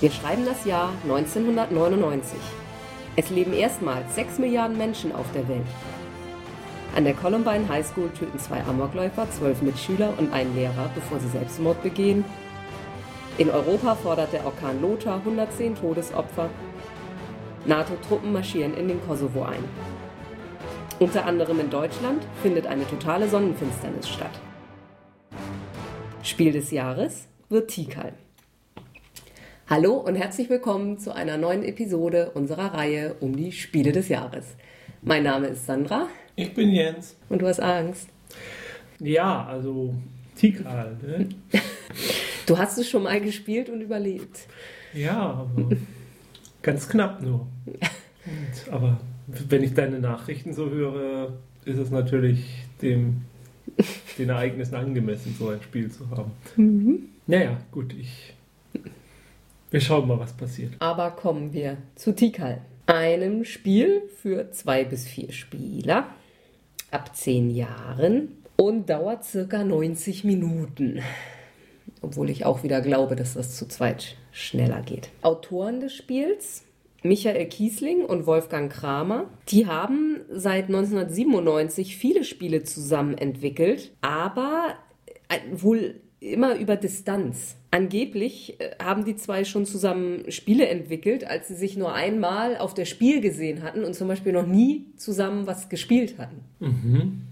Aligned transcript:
Wir 0.00 0.10
schreiben 0.10 0.46
das 0.46 0.64
Jahr 0.64 0.94
1999. 1.02 2.38
Es 3.16 3.28
leben 3.28 3.52
erstmals 3.52 4.14
6 4.14 4.38
Milliarden 4.38 4.78
Menschen 4.78 5.14
auf 5.14 5.26
der 5.34 5.46
Welt. 5.46 5.66
An 6.96 7.04
der 7.04 7.12
Columbine 7.12 7.68
High 7.68 7.86
School 7.86 8.08
töten 8.18 8.38
zwei 8.38 8.62
Amokläufer, 8.64 9.30
zwölf 9.30 9.60
Mitschüler 9.60 10.14
und 10.16 10.32
einen 10.32 10.56
Lehrer, 10.56 10.90
bevor 10.94 11.20
sie 11.20 11.28
Selbstmord 11.28 11.82
begehen. 11.82 12.24
In 13.36 13.50
Europa 13.50 13.94
fordert 13.94 14.32
der 14.32 14.46
Orkan 14.46 14.80
Lothar 14.80 15.16
110 15.16 15.74
Todesopfer. 15.76 16.48
NATO-Truppen 17.66 18.32
marschieren 18.32 18.74
in 18.74 18.88
den 18.88 19.06
Kosovo 19.06 19.42
ein. 19.42 19.64
Unter 20.98 21.26
anderem 21.26 21.60
in 21.60 21.68
Deutschland 21.68 22.22
findet 22.42 22.66
eine 22.66 22.86
totale 22.86 23.28
Sonnenfinsternis 23.28 24.08
statt. 24.08 24.40
Spiel 26.22 26.52
des 26.52 26.70
Jahres 26.70 27.28
wird 27.50 27.70
Tikal. 27.70 28.14
Hallo 29.70 29.98
und 29.98 30.16
herzlich 30.16 30.50
willkommen 30.50 30.98
zu 30.98 31.14
einer 31.14 31.36
neuen 31.36 31.62
Episode 31.62 32.32
unserer 32.34 32.74
Reihe 32.74 33.14
um 33.20 33.36
die 33.36 33.52
Spiele 33.52 33.92
des 33.92 34.08
Jahres. 34.08 34.56
Mein 35.00 35.22
Name 35.22 35.46
ist 35.46 35.64
Sandra. 35.64 36.08
Ich 36.34 36.52
bin 36.54 36.72
Jens. 36.72 37.14
Und 37.28 37.40
du 37.40 37.46
hast 37.46 37.60
Angst. 37.60 38.08
Ja, 38.98 39.46
also 39.46 39.94
Tikal. 40.34 40.96
Ne? 41.06 41.28
Du 42.46 42.58
hast 42.58 42.78
es 42.78 42.90
schon 42.90 43.04
mal 43.04 43.20
gespielt 43.20 43.68
und 43.68 43.80
überlebt. 43.80 44.40
Ja, 44.92 45.20
aber 45.20 45.76
ganz 46.62 46.88
knapp 46.88 47.22
nur. 47.22 47.46
Und, 47.68 48.72
aber 48.72 48.98
wenn 49.28 49.62
ich 49.62 49.72
deine 49.72 50.00
Nachrichten 50.00 50.52
so 50.52 50.68
höre, 50.68 51.34
ist 51.64 51.78
es 51.78 51.92
natürlich 51.92 52.64
dem, 52.82 53.22
den 54.18 54.30
Ereignissen 54.30 54.74
angemessen, 54.74 55.36
so 55.38 55.50
ein 55.50 55.62
Spiel 55.62 55.92
zu 55.92 56.10
haben. 56.10 56.32
Mhm. 56.56 57.04
Naja, 57.28 57.58
gut, 57.70 57.94
ich 57.96 58.34
wir 59.70 59.80
schauen 59.80 60.08
mal, 60.08 60.18
was 60.18 60.32
passiert. 60.32 60.72
Aber 60.78 61.10
kommen 61.12 61.52
wir 61.52 61.76
zu 61.94 62.14
Tikal. 62.14 62.60
Einem 62.86 63.44
Spiel 63.44 64.02
für 64.16 64.50
zwei 64.50 64.84
bis 64.84 65.06
vier 65.06 65.32
Spieler 65.32 66.08
ab 66.90 67.14
zehn 67.14 67.50
Jahren 67.50 68.36
und 68.56 68.90
dauert 68.90 69.24
circa 69.24 69.62
90 69.62 70.24
Minuten. 70.24 71.00
Obwohl 72.02 72.30
ich 72.30 72.44
auch 72.44 72.62
wieder 72.62 72.80
glaube, 72.80 73.14
dass 73.14 73.34
das 73.34 73.56
zu 73.56 73.68
zweit 73.68 74.16
schneller 74.32 74.82
geht. 74.82 75.10
Autoren 75.22 75.80
des 75.80 75.94
Spiels 75.94 76.64
Michael 77.02 77.46
Kiesling 77.46 78.04
und 78.04 78.26
Wolfgang 78.26 78.70
Kramer, 78.70 79.30
die 79.48 79.66
haben 79.66 80.20
seit 80.30 80.66
1997 80.66 81.96
viele 81.96 82.24
Spiele 82.24 82.62
zusammen 82.62 83.16
entwickelt, 83.16 83.92
aber 84.02 84.74
äh, 85.28 85.38
wohl 85.52 86.00
immer 86.20 86.56
über 86.56 86.76
Distanz. 86.76 87.56
Angeblich 87.70 88.60
äh, 88.60 88.76
haben 88.82 89.04
die 89.04 89.16
zwei 89.16 89.44
schon 89.44 89.64
zusammen 89.64 90.30
Spiele 90.30 90.66
entwickelt, 90.68 91.24
als 91.24 91.48
sie 91.48 91.54
sich 91.54 91.76
nur 91.76 91.94
einmal 91.94 92.58
auf 92.58 92.74
der 92.74 92.84
Spiel 92.84 93.20
gesehen 93.20 93.62
hatten 93.62 93.84
und 93.84 93.94
zum 93.94 94.08
Beispiel 94.08 94.32
noch 94.32 94.46
nie 94.46 94.86
zusammen 94.96 95.46
was 95.46 95.68
gespielt 95.68 96.18
hatten. 96.18 96.40
Mhm. 96.60 97.22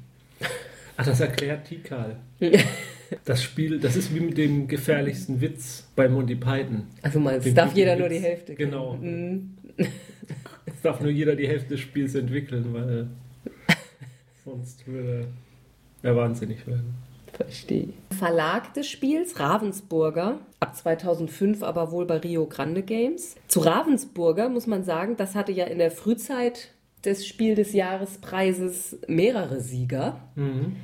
Ach, 0.97 1.05
das 1.05 1.21
erklärt 1.21 1.67
Tikal. 1.67 2.17
das 3.25 3.43
Spiel, 3.43 3.79
das 3.79 3.97
ist 3.97 4.15
wie 4.15 4.21
mit 4.21 4.39
dem 4.39 4.67
gefährlichsten 4.67 5.41
Witz 5.41 5.87
bei 5.95 6.09
Monty 6.09 6.35
Python. 6.35 6.85
Also 7.03 7.21
mal, 7.21 7.37
es 7.37 7.55
darf 7.55 7.75
jeder 7.75 7.93
Witz. 7.93 8.01
nur 8.01 8.09
die 8.09 8.19
Hälfte. 8.21 8.55
Genau. 8.55 8.95
Mhm. 8.95 9.51
es 9.77 10.83
darf 10.83 11.01
nur 11.01 11.11
jeder 11.11 11.37
die 11.37 11.47
Hälfte 11.47 11.71
des 11.71 11.81
Spiels 11.81 12.15
entwickeln, 12.15 12.73
weil 12.73 13.09
sonst 14.45 14.87
würde 14.87 15.29
er 16.03 16.17
wahnsinnig 16.17 16.67
werden. 16.67 17.08
Verstehe. 17.39 17.91
Verlag 18.19 18.75
des 18.75 18.89
Spiels, 18.89 19.39
Ravensburger, 19.39 20.41
ab 20.59 20.75
2005 20.75 21.63
aber 21.63 21.93
wohl 21.93 22.05
bei 22.05 22.17
Rio 22.17 22.47
Grande 22.47 22.83
Games. 22.83 23.37
Zu 23.47 23.61
Ravensburger 23.61 24.49
muss 24.49 24.67
man 24.67 24.83
sagen, 24.83 25.17
das 25.17 25.37
hatte 25.37 25.53
ja 25.53 25.67
in 25.67 25.79
der 25.79 25.93
Frühzeit 25.93 26.71
des 27.05 27.29
Spiel 27.29 27.55
des 27.55 27.73
Jahrespreises 27.75 28.99
mehrere 29.07 29.61
Sieger. 29.61 30.21
Mhm. 30.35 30.77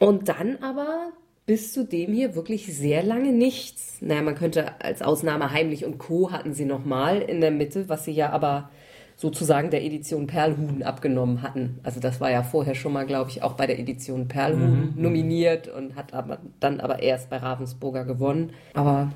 Und 0.00 0.28
dann 0.28 0.56
aber 0.60 1.12
bis 1.46 1.72
zu 1.72 1.84
dem 1.84 2.12
hier 2.12 2.34
wirklich 2.34 2.76
sehr 2.76 3.04
lange 3.04 3.30
nichts. 3.30 3.98
Naja, 4.00 4.22
man 4.22 4.34
könnte 4.34 4.80
als 4.82 5.02
Ausnahme 5.02 5.52
Heimlich 5.52 5.84
und 5.84 5.98
Co. 5.98 6.32
hatten 6.32 6.52
sie 6.52 6.64
nochmal 6.64 7.22
in 7.22 7.40
der 7.40 7.52
Mitte, 7.52 7.88
was 7.88 8.04
sie 8.04 8.12
ja 8.12 8.30
aber 8.30 8.70
sozusagen 9.16 9.70
der 9.70 9.82
Edition 9.82 10.26
Perlhuhn 10.26 10.82
abgenommen 10.82 11.42
hatten. 11.42 11.80
Also 11.82 12.00
das 12.00 12.20
war 12.20 12.30
ja 12.30 12.42
vorher 12.42 12.74
schon 12.74 12.92
mal, 12.92 13.06
glaube 13.06 13.30
ich, 13.30 13.42
auch 13.42 13.54
bei 13.54 13.66
der 13.66 13.78
Edition 13.78 14.28
Perlhuhn 14.28 14.92
mhm. 14.94 15.02
nominiert 15.02 15.68
und 15.68 15.96
hat 15.96 16.12
aber 16.12 16.38
dann 16.60 16.80
aber 16.80 17.02
erst 17.02 17.30
bei 17.30 17.38
Ravensburger 17.38 18.04
gewonnen. 18.04 18.50
Aber 18.74 19.10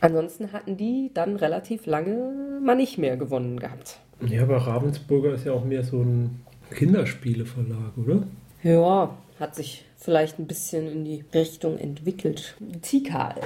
ansonsten 0.00 0.52
hatten 0.52 0.76
die 0.76 1.10
dann 1.14 1.36
relativ 1.36 1.86
lange 1.86 2.60
mal 2.62 2.74
nicht 2.74 2.98
mehr 2.98 3.16
gewonnen 3.16 3.60
gehabt. 3.60 4.00
Ja, 4.26 4.42
aber 4.42 4.56
Ravensburger 4.58 5.34
ist 5.34 5.44
ja 5.44 5.52
auch 5.52 5.64
mehr 5.64 5.84
so 5.84 6.00
ein 6.00 6.40
Kinderspieleverlag, 6.70 7.96
oder? 7.96 8.24
Ja, 8.62 9.16
hat 9.38 9.54
sich 9.54 9.84
vielleicht 9.96 10.38
ein 10.38 10.46
bisschen 10.46 10.90
in 10.90 11.04
die 11.04 11.24
Richtung 11.32 11.78
entwickelt. 11.78 12.56
Tikal 12.82 13.36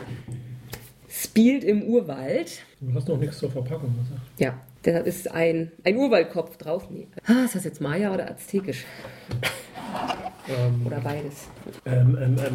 spielt 1.08 1.64
im 1.64 1.82
Urwald. 1.82 2.62
Du 2.80 2.94
hast 2.94 3.08
noch 3.08 3.19
nichts 3.19 3.38
zur 3.38 3.50
Verpackung 3.50 3.94
gesagt. 3.96 4.20
Ja, 4.38 4.54
da 4.83 4.99
ist 4.99 5.31
ein, 5.31 5.72
ein 5.84 5.97
Urwaldkopf 5.97 6.56
drauf. 6.56 6.89
Nee. 6.91 7.09
Ah, 7.27 7.44
ist 7.44 7.55
das 7.55 7.65
jetzt 7.65 7.81
Maya 7.81 8.12
oder 8.12 8.31
Aztekisch? 8.31 8.84
Ähm, 10.49 10.87
oder 10.87 11.00
beides. 11.00 11.49
Ähm, 11.84 12.16
ähm, 12.21 12.37
ähm, 12.39 12.55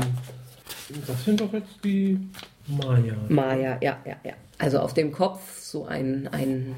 das 1.06 1.26
sind 1.26 1.42
doch 1.42 1.54
jetzt 1.54 1.84
die 1.84 2.20
Maya. 2.68 3.16
Maya, 3.30 3.78
ja, 3.82 3.98
ja, 4.06 4.16
ja. 4.24 4.34
Also 4.58 4.80
auf 4.80 4.94
dem 4.94 5.12
Kopf 5.12 5.60
so 5.60 5.86
ein, 5.86 6.28
ein 6.32 6.76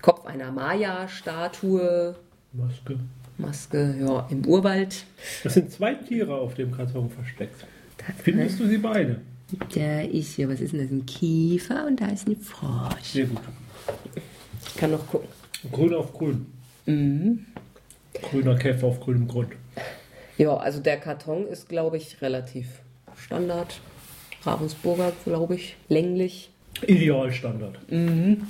Kopf 0.00 0.26
einer 0.26 0.50
Maya-Statue. 0.50 2.14
Maske. 2.52 2.98
Maske, 3.36 3.96
ja, 4.00 4.26
im 4.30 4.46
Urwald. 4.46 5.04
Das 5.42 5.54
sind 5.54 5.70
zwei 5.70 5.94
Tiere 5.94 6.34
auf 6.34 6.54
dem 6.54 6.70
Karton 6.72 7.10
versteckt. 7.10 7.66
Das 7.98 8.16
Findest 8.22 8.60
du 8.60 8.66
sie 8.66 8.78
beide? 8.78 9.20
Da 9.74 10.00
ist 10.00 10.36
ja, 10.36 10.48
was 10.48 10.60
ist 10.60 10.72
denn 10.72 10.80
das? 10.80 10.90
Ein 10.90 11.06
Kiefer 11.06 11.86
und 11.86 12.00
da 12.00 12.06
ist 12.08 12.28
ein 12.28 12.36
Frosch. 12.36 13.02
Sehr 13.02 13.26
gut. 13.26 13.40
Ich 14.74 14.80
kann 14.80 14.90
noch 14.90 15.06
gucken. 15.06 15.28
Grün 15.70 15.94
auf 15.94 16.12
grün. 16.12 16.46
Mhm. 16.86 17.46
Grüner 18.12 18.56
Käfer 18.56 18.88
auf 18.88 18.98
grünem 18.98 19.28
Grund. 19.28 19.52
Ja, 20.36 20.56
also 20.56 20.80
der 20.80 20.98
Karton 20.98 21.46
ist, 21.46 21.68
glaube 21.68 21.96
ich, 21.96 22.20
relativ 22.20 22.80
Standard. 23.16 23.80
Ravensburger, 24.42 25.12
glaube 25.24 25.54
ich, 25.54 25.76
länglich. 25.88 26.50
Idealstandard. 26.82 27.78
Mhm. 27.88 28.48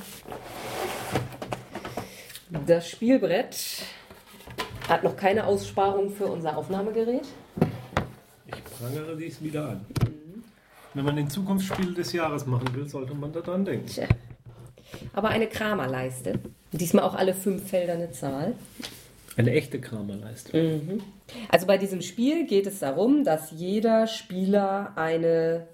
Das 2.66 2.88
Spielbrett 2.88 3.82
hat 4.88 5.04
noch 5.04 5.16
keine 5.16 5.46
Aussparung 5.46 6.10
für 6.10 6.26
unser 6.26 6.56
Aufnahmegerät. 6.56 7.26
Ich 8.46 8.64
prangere 8.64 9.14
dies 9.14 9.42
wieder 9.42 9.68
an. 9.68 9.86
Mhm. 10.02 10.44
Wenn 10.94 11.04
man 11.04 11.16
den 11.16 11.28
Zukunftsspiel 11.28 11.92
des 11.92 12.14
Jahres 12.14 12.46
machen 12.46 12.74
will, 12.74 12.88
sollte 12.88 13.14
man 13.14 13.30
daran 13.30 13.66
denken. 13.66 13.86
Tja 13.86 14.06
aber 15.12 15.28
eine 15.28 15.46
Kramerleiste. 15.46 16.38
Diesmal 16.72 17.04
auch 17.04 17.14
alle 17.14 17.34
fünf 17.34 17.68
Felder 17.68 17.94
eine 17.94 18.12
Zahl. 18.12 18.54
Eine 19.36 19.52
echte 19.52 19.80
Kramerleiste. 19.80 20.56
Mhm. 20.56 21.00
Also 21.48 21.66
bei 21.66 21.78
diesem 21.78 22.02
Spiel 22.02 22.46
geht 22.46 22.66
es 22.66 22.78
darum, 22.80 23.24
dass 23.24 23.50
jeder 23.50 24.06
Spieler 24.06 24.92
eine 24.96 25.66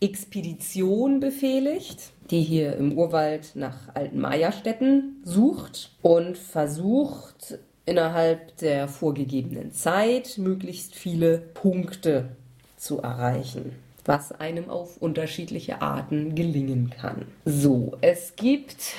Expedition 0.00 1.20
befehligt, 1.20 2.10
die 2.30 2.42
hier 2.42 2.76
im 2.76 2.96
Urwald 2.96 3.52
nach 3.54 3.94
alten 3.94 4.20
Maya-Städten 4.20 5.16
sucht 5.24 5.90
und 6.02 6.38
versucht 6.38 7.58
innerhalb 7.84 8.56
der 8.58 8.88
vorgegebenen 8.88 9.72
Zeit 9.72 10.38
möglichst 10.38 10.94
viele 10.94 11.38
Punkte 11.38 12.28
zu 12.76 13.00
erreichen 13.00 13.72
was 14.08 14.32
einem 14.32 14.68
auf 14.70 14.96
unterschiedliche 14.98 15.82
Arten 15.82 16.34
gelingen 16.34 16.90
kann. 16.90 17.26
So, 17.44 17.96
es 18.00 18.34
gibt 18.36 18.94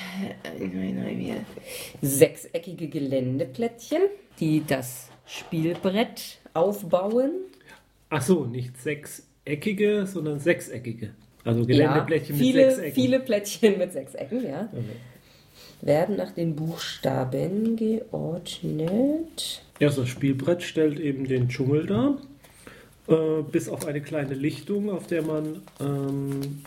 sechseckige 2.02 2.88
Geländeplättchen, 2.88 4.02
die 4.40 4.64
das 4.66 5.10
Spielbrett 5.26 6.40
aufbauen. 6.54 7.32
Ach 8.10 8.22
so, 8.22 8.46
nicht 8.46 8.82
sechseckige, 8.82 10.06
sondern 10.06 10.40
sechseckige. 10.40 11.12
Also 11.44 11.66
Geländeplättchen 11.66 12.36
ja, 12.36 12.42
viele, 12.42 12.66
mit 12.66 12.76
sechs 12.76 12.86
Ecken. 12.86 12.96
Viele 12.96 13.20
Plättchen 13.20 13.78
mit 13.78 13.94
sechs 13.94 14.16
Ecken, 14.16 14.46
ja. 14.46 14.70
Okay. 14.72 14.84
Werden 15.82 16.16
nach 16.16 16.32
den 16.32 16.56
Buchstaben 16.56 17.76
geordnet. 17.76 19.64
Ja, 19.80 19.90
das 19.90 20.08
Spielbrett 20.08 20.62
stellt 20.62 21.00
eben 21.00 21.26
den 21.26 21.50
Dschungel 21.50 21.88
dar. 21.88 22.18
Äh, 23.08 23.42
bis 23.52 23.68
auf 23.68 23.88
eine 23.88 24.02
kleine 24.02 24.36
Lichtung, 24.36 24.92
auf 24.92 25.08
der 25.08 25.24
man 25.24 25.64
ähm, 25.80 26.62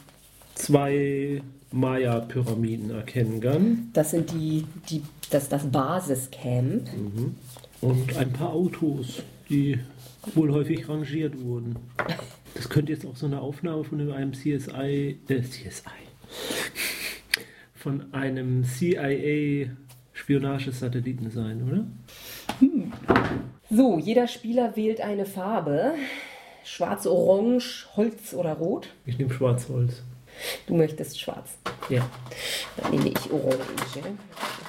zwei 0.54 1.40
Maya-Pyramiden 1.70 2.90
erkennen 2.90 3.40
kann. 3.40 3.90
Das 3.92 4.10
sind 4.10 4.32
die, 4.32 4.66
die 4.88 5.02
das, 5.30 5.48
das 5.48 5.70
Basiscamp. 5.70 6.88
Mhm. 6.92 7.36
Und 7.80 8.16
ein 8.16 8.32
paar 8.32 8.52
Autos, 8.52 9.22
die 9.48 9.78
wohl 10.34 10.50
häufig 10.52 10.88
rangiert 10.88 11.40
wurden. 11.40 11.76
Das 12.54 12.68
könnte 12.68 12.90
jetzt 12.92 13.06
auch 13.06 13.14
so 13.16 13.26
eine 13.26 13.40
Aufnahme 13.40 13.84
von 13.84 14.12
einem 14.12 14.32
CSI, 14.32 15.18
äh, 15.28 15.42
CSI, 15.42 15.90
von 17.74 18.12
einem 18.12 18.64
CIA-Spionagesatelliten 18.64 21.30
sein, 21.30 21.62
oder? 21.62 21.86
So, 23.70 23.98
jeder 23.98 24.26
Spieler 24.28 24.76
wählt 24.76 25.00
eine 25.00 25.24
Farbe. 25.26 25.94
Schwarz, 26.64 27.06
Orange, 27.06 27.86
Holz 27.96 28.32
oder 28.32 28.54
Rot. 28.54 28.88
Ich 29.04 29.18
nehme 29.18 29.32
Schwarzholz. 29.32 30.02
Du 30.66 30.74
möchtest 30.74 31.20
schwarz. 31.20 31.58
Ja. 31.88 32.08
Dann 32.76 32.90
nehme 32.90 33.08
ich 33.08 33.30
Orange. 33.30 33.58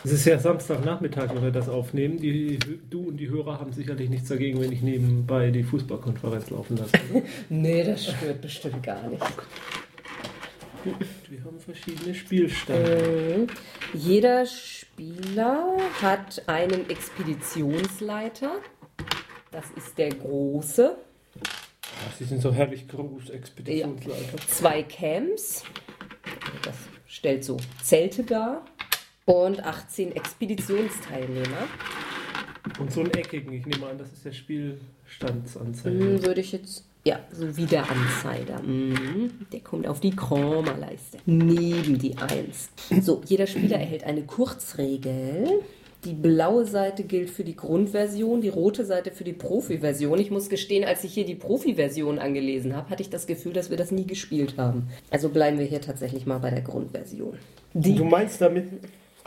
Es 0.04 0.12
ist 0.12 0.26
ja 0.26 0.38
Samstagnachmittag, 0.38 1.34
wenn 1.34 1.42
wir 1.42 1.52
das 1.52 1.70
aufnehmen. 1.70 2.20
Die, 2.20 2.60
du 2.90 3.08
und 3.08 3.18
die 3.18 3.30
Hörer 3.30 3.60
haben 3.60 3.74
sicherlich 3.74 4.10
nichts 4.10 4.28
dagegen, 4.30 4.62
wenn 4.62 4.72
ich 4.72 4.82
nebenbei 4.82 5.50
die 5.52 5.64
Fußballkonferenz 5.64 6.50
laufen 6.50 6.78
lasse. 6.78 6.92
Nee, 7.50 7.84
das 7.84 8.06
stört 8.06 8.42
bestimmt 8.42 8.84
gar 8.84 9.08
nicht. 9.08 9.24
wir 11.30 11.44
haben 11.44 11.60
verschiedene 11.60 12.14
Spielstände. 12.14 13.48
Mhm. 13.48 13.48
Jeder 13.94 14.46
Spieler 14.46 15.78
hat 16.02 16.44
einen 16.48 16.90
Expeditionsleiter. 16.90 18.52
Das 19.52 19.66
ist 19.76 19.98
der 19.98 20.10
große. 20.10 20.98
Ach, 22.08 22.16
Sie 22.18 22.26
sind 22.26 22.42
so 22.42 22.54
herrlich 22.54 22.88
groß, 22.88 23.30
Expeditionsleiter. 23.30 24.38
Zwei 24.48 24.84
Camps. 24.84 25.64
Das 26.64 26.76
stellt 27.08 27.44
so 27.44 27.58
Zelte 27.82 28.24
dar. 28.24 28.66
Und 29.26 29.64
18 29.64 30.16
Expeditionsteilnehmer. 30.16 31.68
Und 32.80 32.92
so 32.92 33.02
einen 33.02 33.12
eckigen, 33.12 33.54
ich 33.54 33.66
nehme 33.66 33.88
an, 33.88 33.98
das 33.98 34.12
ist 34.12 34.26
der 34.26 34.32
Spielstandsanzeiger. 34.34 36.00
Hm, 36.00 36.24
würde 36.24 36.42
ich 36.42 36.52
jetzt. 36.52 36.86
Ja, 37.06 37.20
so 37.32 37.56
wie 37.56 37.66
der 37.66 37.90
Anzeiger. 37.90 38.62
Mhm. 38.62 39.32
Der 39.52 39.60
kommt 39.60 39.88
auf 39.88 40.00
die 40.00 40.16
Chroma-Leiste. 40.16 41.20
Neben 41.26 42.00
die 42.00 42.18
1. 42.18 42.70
So, 43.02 43.22
jeder 43.26 43.46
Spieler 43.46 43.78
erhält 43.78 44.04
eine 44.04 44.24
Kurzregel. 44.24 45.62
Die 46.06 46.14
blaue 46.14 46.66
Seite 46.66 47.04
gilt 47.04 47.32
für 47.32 47.44
die 47.44 47.56
Grundversion, 47.56 48.42
die 48.42 48.50
rote 48.50 48.86
Seite 48.86 49.10
für 49.12 49.24
die 49.24 49.34
Profi-Version. 49.34 50.20
Ich 50.20 50.30
muss 50.30 50.50
gestehen, 50.50 50.84
als 50.84 51.04
ich 51.04 51.14
hier 51.14 51.26
die 51.26 51.34
Profi-Version 51.34 52.20
angelesen 52.20 52.76
habe, 52.76 52.92
hatte 52.92 53.02
ich 53.02 53.10
das 53.10 53.26
Gefühl, 53.26 53.54
dass 53.54 53.72
wir 53.72 53.78
das 53.78 53.92
nie 53.92 54.06
gespielt 54.06 54.56
haben. 54.58 54.88
Also 55.10 55.30
bleiben 55.30 55.58
wir 55.58 55.66
hier 55.66 55.82
tatsächlich 55.82 56.28
mal 56.28 56.38
bei 56.38 56.52
der 56.52 56.62
Grundversion. 56.62 57.40
Die 57.74 57.96
Du 57.96 58.04
meinst 58.04 58.40
damit, 58.40 58.68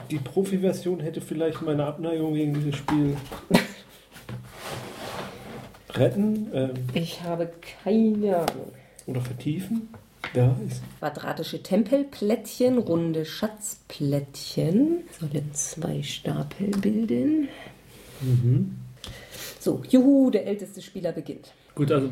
die 0.09 0.19
Profi-Version 0.19 1.01
hätte 1.01 1.21
vielleicht 1.21 1.63
meine 1.63 1.85
Abneigung 1.85 2.35
gegen 2.35 2.55
dieses 2.55 2.77
Spiel 2.77 3.17
retten 5.91 6.49
ähm, 6.55 6.71
ich 6.95 7.23
habe 7.23 7.51
keine 7.83 8.37
Ahnung. 8.37 8.73
oder 9.07 9.21
vertiefen? 9.21 9.89
Ja, 10.35 10.57
ist. 10.67 10.83
Quadratische 10.99 11.63
Tempelplättchen, 11.63 12.79
runde 12.79 13.25
Schatzplättchen 13.25 15.05
sollen 15.19 15.51
zwei 15.55 16.03
Stapel 16.03 16.69
bilden. 16.69 17.49
Mhm. 18.21 18.77
So, 19.61 19.83
juhu, 19.89 20.31
der 20.31 20.47
älteste 20.47 20.83
Spieler 20.83 21.13
beginnt. 21.13 21.53
Gut, 21.75 21.91
also 21.93 22.09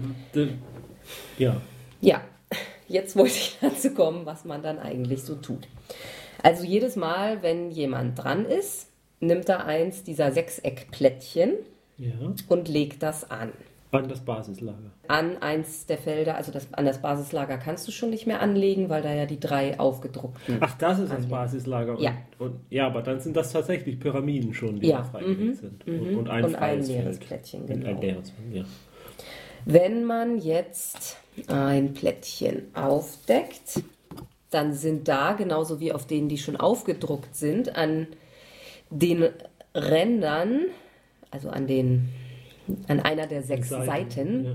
ja. 1.38 1.60
Ja, 2.00 2.20
jetzt 2.88 3.16
wollte 3.16 3.34
ich 3.34 3.58
dazu 3.60 3.90
kommen, 3.90 4.26
was 4.26 4.44
man 4.44 4.62
dann 4.62 4.78
eigentlich 4.78 5.22
so 5.22 5.34
tut. 5.34 5.66
Also 6.42 6.64
jedes 6.64 6.96
Mal, 6.96 7.42
wenn 7.42 7.70
jemand 7.70 8.22
dran 8.22 8.44
ist, 8.44 8.88
nimmt 9.20 9.48
er 9.48 9.64
eins 9.64 10.02
dieser 10.04 10.32
Sechseckplättchen 10.32 11.54
Ja. 11.98 12.12
und 12.48 12.68
legt 12.68 13.02
das 13.02 13.30
an. 13.30 13.52
An 13.93 14.09
das 14.09 14.21
Basislager. 14.21 14.91
An 15.09 15.38
eins 15.38 15.87
der 15.87 15.97
Felder, 15.99 16.37
also 16.37 16.53
das, 16.53 16.73
an 16.75 16.85
das 16.85 17.00
Basislager 17.00 17.56
kannst 17.56 17.87
du 17.87 17.93
schon 17.93 18.11
nicht 18.11 18.27
mehr 18.27 18.43
anlegen, 18.43 18.88
weil 18.88 19.03
da 19.03 19.12
ja 19.15 19.27
die 19.27 19.41
drei 19.41 19.79
aufgedruckten. 19.79 20.59
Ach, 20.61 20.77
das 20.77 20.99
ist 20.99 21.12
das 21.12 21.27
Basislager. 21.27 21.97
Und, 21.97 22.03
Ja. 22.03 22.12
Und, 22.38 22.56
ja, 22.69 22.87
aber 22.87 23.03
dann 23.03 23.21
sind 23.21 23.37
das 23.37 23.53
tatsächlich 23.53 23.99
Pyramiden 24.00 24.53
schon, 24.53 24.81
die 24.81 24.88
Ja, 24.88 24.99
da 24.99 25.05
freigelegt 25.05 25.41
mhm, 25.41 25.55
sind. 25.55 25.87
mhm. 25.87 26.00
Und, 26.00 26.17
und 26.17 26.29
ein 26.31 26.44
Und 26.44 26.55
ein 26.56 26.83
leeres 26.83 27.19
Feld. 27.19 27.21
Plättchen, 27.29 27.61
Und 27.62 27.67
genau. 27.69 27.88
ein 27.88 28.00
leeres 28.00 28.33
ja. 28.53 28.65
Wenn 29.65 30.05
man 30.05 30.38
jetzt 30.38 31.17
ein 31.49 31.93
Plättchen 31.94 32.75
aufdeckt, 32.75 33.83
dann 34.50 34.73
sind 34.75 35.09
da, 35.09 35.33
genauso 35.33 35.81
wie 35.81 35.93
auf 35.93 36.06
denen, 36.06 36.29
die 36.29 36.38
schon 36.38 36.56
aufgedruckt 36.56 37.35
sind, 37.35 37.75
an 37.77 38.06
den 38.91 39.25
Rändern, 39.75 40.67
also 41.31 41.50
an, 41.50 41.67
den, 41.67 42.09
an 42.88 43.00
einer 43.00 43.26
der 43.26 43.42
sechs 43.42 43.68
Seiten, 43.68 44.44
Ja. 44.44 44.54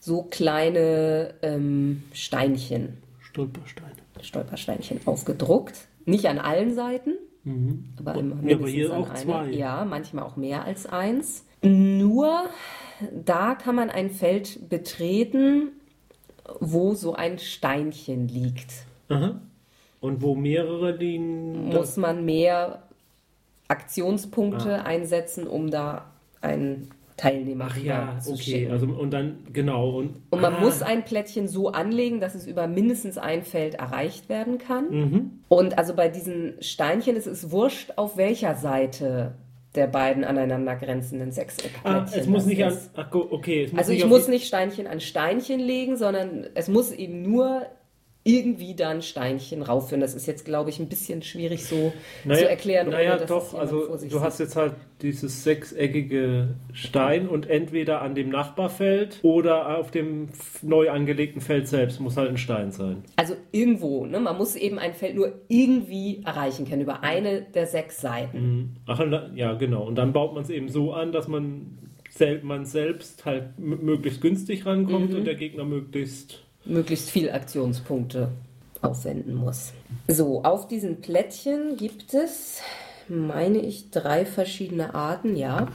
so 0.00 0.22
kleine 0.22 1.34
ähm, 1.42 2.02
Steinchen, 2.12 2.98
Stolpersteine. 3.20 3.90
Stolpersteinchen 4.22 5.00
aufgedruckt. 5.06 5.86
Nicht 6.06 6.26
an 6.26 6.38
allen 6.38 6.74
Seiten, 6.74 7.12
aber 7.98 8.14
immer 8.14 8.34
Mhm. 8.36 8.48
Ja, 8.48 8.56
aber 8.56 8.68
hier 8.68 8.92
an 8.92 9.02
auch 9.02 9.08
einer. 9.10 9.18
zwei. 9.18 9.50
Ja, 9.50 9.84
manchmal 9.84 10.24
auch 10.24 10.36
mehr 10.36 10.64
als 10.64 10.86
eins. 10.86 11.44
Nur 11.62 12.44
da 13.24 13.54
kann 13.54 13.74
man 13.74 13.90
ein 13.90 14.10
Feld 14.10 14.68
betreten, 14.68 15.70
wo 16.60 16.94
so 16.94 17.14
ein 17.14 17.38
Steinchen 17.38 18.28
liegt. 18.28 18.72
Aha. 19.08 19.40
Und 20.00 20.20
wo 20.22 20.34
mehrere 20.34 20.92
liegen. 20.92 21.68
Muss 21.70 21.96
man 21.96 22.24
mehr 22.26 22.82
Aktionspunkte 23.68 24.80
Ah. 24.80 24.82
einsetzen, 24.82 25.46
um 25.46 25.70
da 25.70 26.04
einen 26.42 26.90
Teilnehmer 27.16 27.68
Ach 27.70 27.76
ja, 27.76 28.18
okay. 28.26 28.42
schicken. 28.42 28.72
Also, 28.72 28.86
und 28.86 29.12
dann, 29.12 29.38
genau. 29.52 29.90
Und, 29.98 30.22
Und 30.30 30.40
man 30.40 30.54
ah, 30.54 30.60
muss 30.60 30.82
ein 30.82 31.04
Plättchen 31.04 31.46
so 31.46 31.68
anlegen, 31.68 32.20
dass 32.20 32.34
es 32.34 32.46
über 32.46 32.66
mindestens 32.66 33.18
ein 33.18 33.42
Feld 33.42 33.74
erreicht 33.74 34.28
werden 34.28 34.58
kann. 34.58 34.90
Mhm. 34.90 35.30
Und 35.48 35.78
also 35.78 35.94
bei 35.94 36.08
diesen 36.08 36.54
Steinchen 36.60 37.14
ist 37.14 37.26
es 37.26 37.50
wurscht, 37.52 37.92
auf 37.96 38.16
welcher 38.16 38.56
Seite 38.56 39.34
der 39.74 39.86
beiden 39.86 40.24
aneinander 40.24 40.76
grenzenden 40.76 41.28
Ah, 41.28 41.32
Sechseckplättchen 41.32 42.20
es 42.20 42.26
muss 42.26 42.46
nicht 42.46 42.64
an. 42.64 42.76
Ach, 42.96 43.12
okay. 43.12 43.64
Es 43.64 43.72
muss 43.72 43.78
Also 43.78 43.92
nicht 43.92 44.02
ich 44.02 44.08
muss 44.08 44.28
nicht 44.28 44.46
Steinchen 44.46 44.86
an 44.86 45.00
Steinchen 45.00 45.60
legen, 45.60 45.96
sondern 45.96 46.46
es 46.54 46.68
muss 46.68 46.92
eben 46.92 47.22
nur 47.22 47.66
irgendwie 48.26 48.74
dann 48.74 49.02
Steinchen 49.02 49.60
raufführen. 49.62 50.00
Das 50.00 50.14
ist 50.14 50.26
jetzt, 50.26 50.44
glaube 50.46 50.70
ich, 50.70 50.78
ein 50.80 50.88
bisschen 50.88 51.22
schwierig 51.22 51.64
so 51.66 51.92
zu 52.24 52.48
erklären. 52.48 52.88
Naja, 52.88 53.18
doch. 53.18 53.52
Also, 53.54 53.86
du 54.08 54.20
hast 54.20 54.40
jetzt 54.40 54.56
halt 54.56 54.72
dieses 55.02 55.44
sechseckige 55.44 56.54
Stein 56.72 57.28
und 57.28 57.50
entweder 57.50 58.00
an 58.00 58.14
dem 58.14 58.30
Nachbarfeld 58.30 59.18
oder 59.22 59.76
auf 59.78 59.90
dem 59.90 60.28
neu 60.62 60.90
angelegten 60.90 61.42
Feld 61.42 61.68
selbst 61.68 62.00
muss 62.00 62.16
halt 62.16 62.30
ein 62.30 62.38
Stein 62.38 62.72
sein. 62.72 63.04
Also 63.16 63.34
irgendwo, 63.52 64.06
ne? 64.06 64.18
man 64.20 64.38
muss 64.38 64.56
eben 64.56 64.78
ein 64.78 64.94
Feld 64.94 65.16
nur 65.16 65.32
irgendwie 65.48 66.22
erreichen 66.24 66.66
können, 66.66 66.80
über 66.82 67.02
eine 67.02 67.42
der 67.42 67.66
sechs 67.66 68.00
Seiten. 68.00 68.38
Mhm. 68.40 68.70
Ach, 68.86 68.98
da- 68.98 69.30
ja, 69.34 69.52
genau. 69.54 69.86
Und 69.86 69.96
dann 69.96 70.14
baut 70.14 70.32
man 70.32 70.42
es 70.44 70.50
eben 70.50 70.68
so 70.70 70.94
an, 70.94 71.12
dass 71.12 71.28
man, 71.28 71.76
man 72.42 72.64
selbst 72.64 73.26
halt 73.26 73.58
möglichst 73.58 74.22
günstig 74.22 74.64
rankommt 74.64 75.10
Mhm. 75.10 75.16
und 75.18 75.24
der 75.26 75.34
Gegner 75.34 75.64
möglichst. 75.64 76.40
Möglichst 76.64 77.10
viel 77.10 77.30
Aktionspunkte 77.30 78.28
aufwenden 78.82 79.34
muss. 79.34 79.72
So, 80.08 80.42
auf 80.44 80.68
diesen 80.68 81.00
Plättchen 81.00 81.76
gibt 81.76 82.14
es, 82.14 82.60
meine 83.08 83.58
ich, 83.58 83.90
drei 83.90 84.26
verschiedene 84.26 84.94
Arten, 84.94 85.36
ja. 85.36 85.68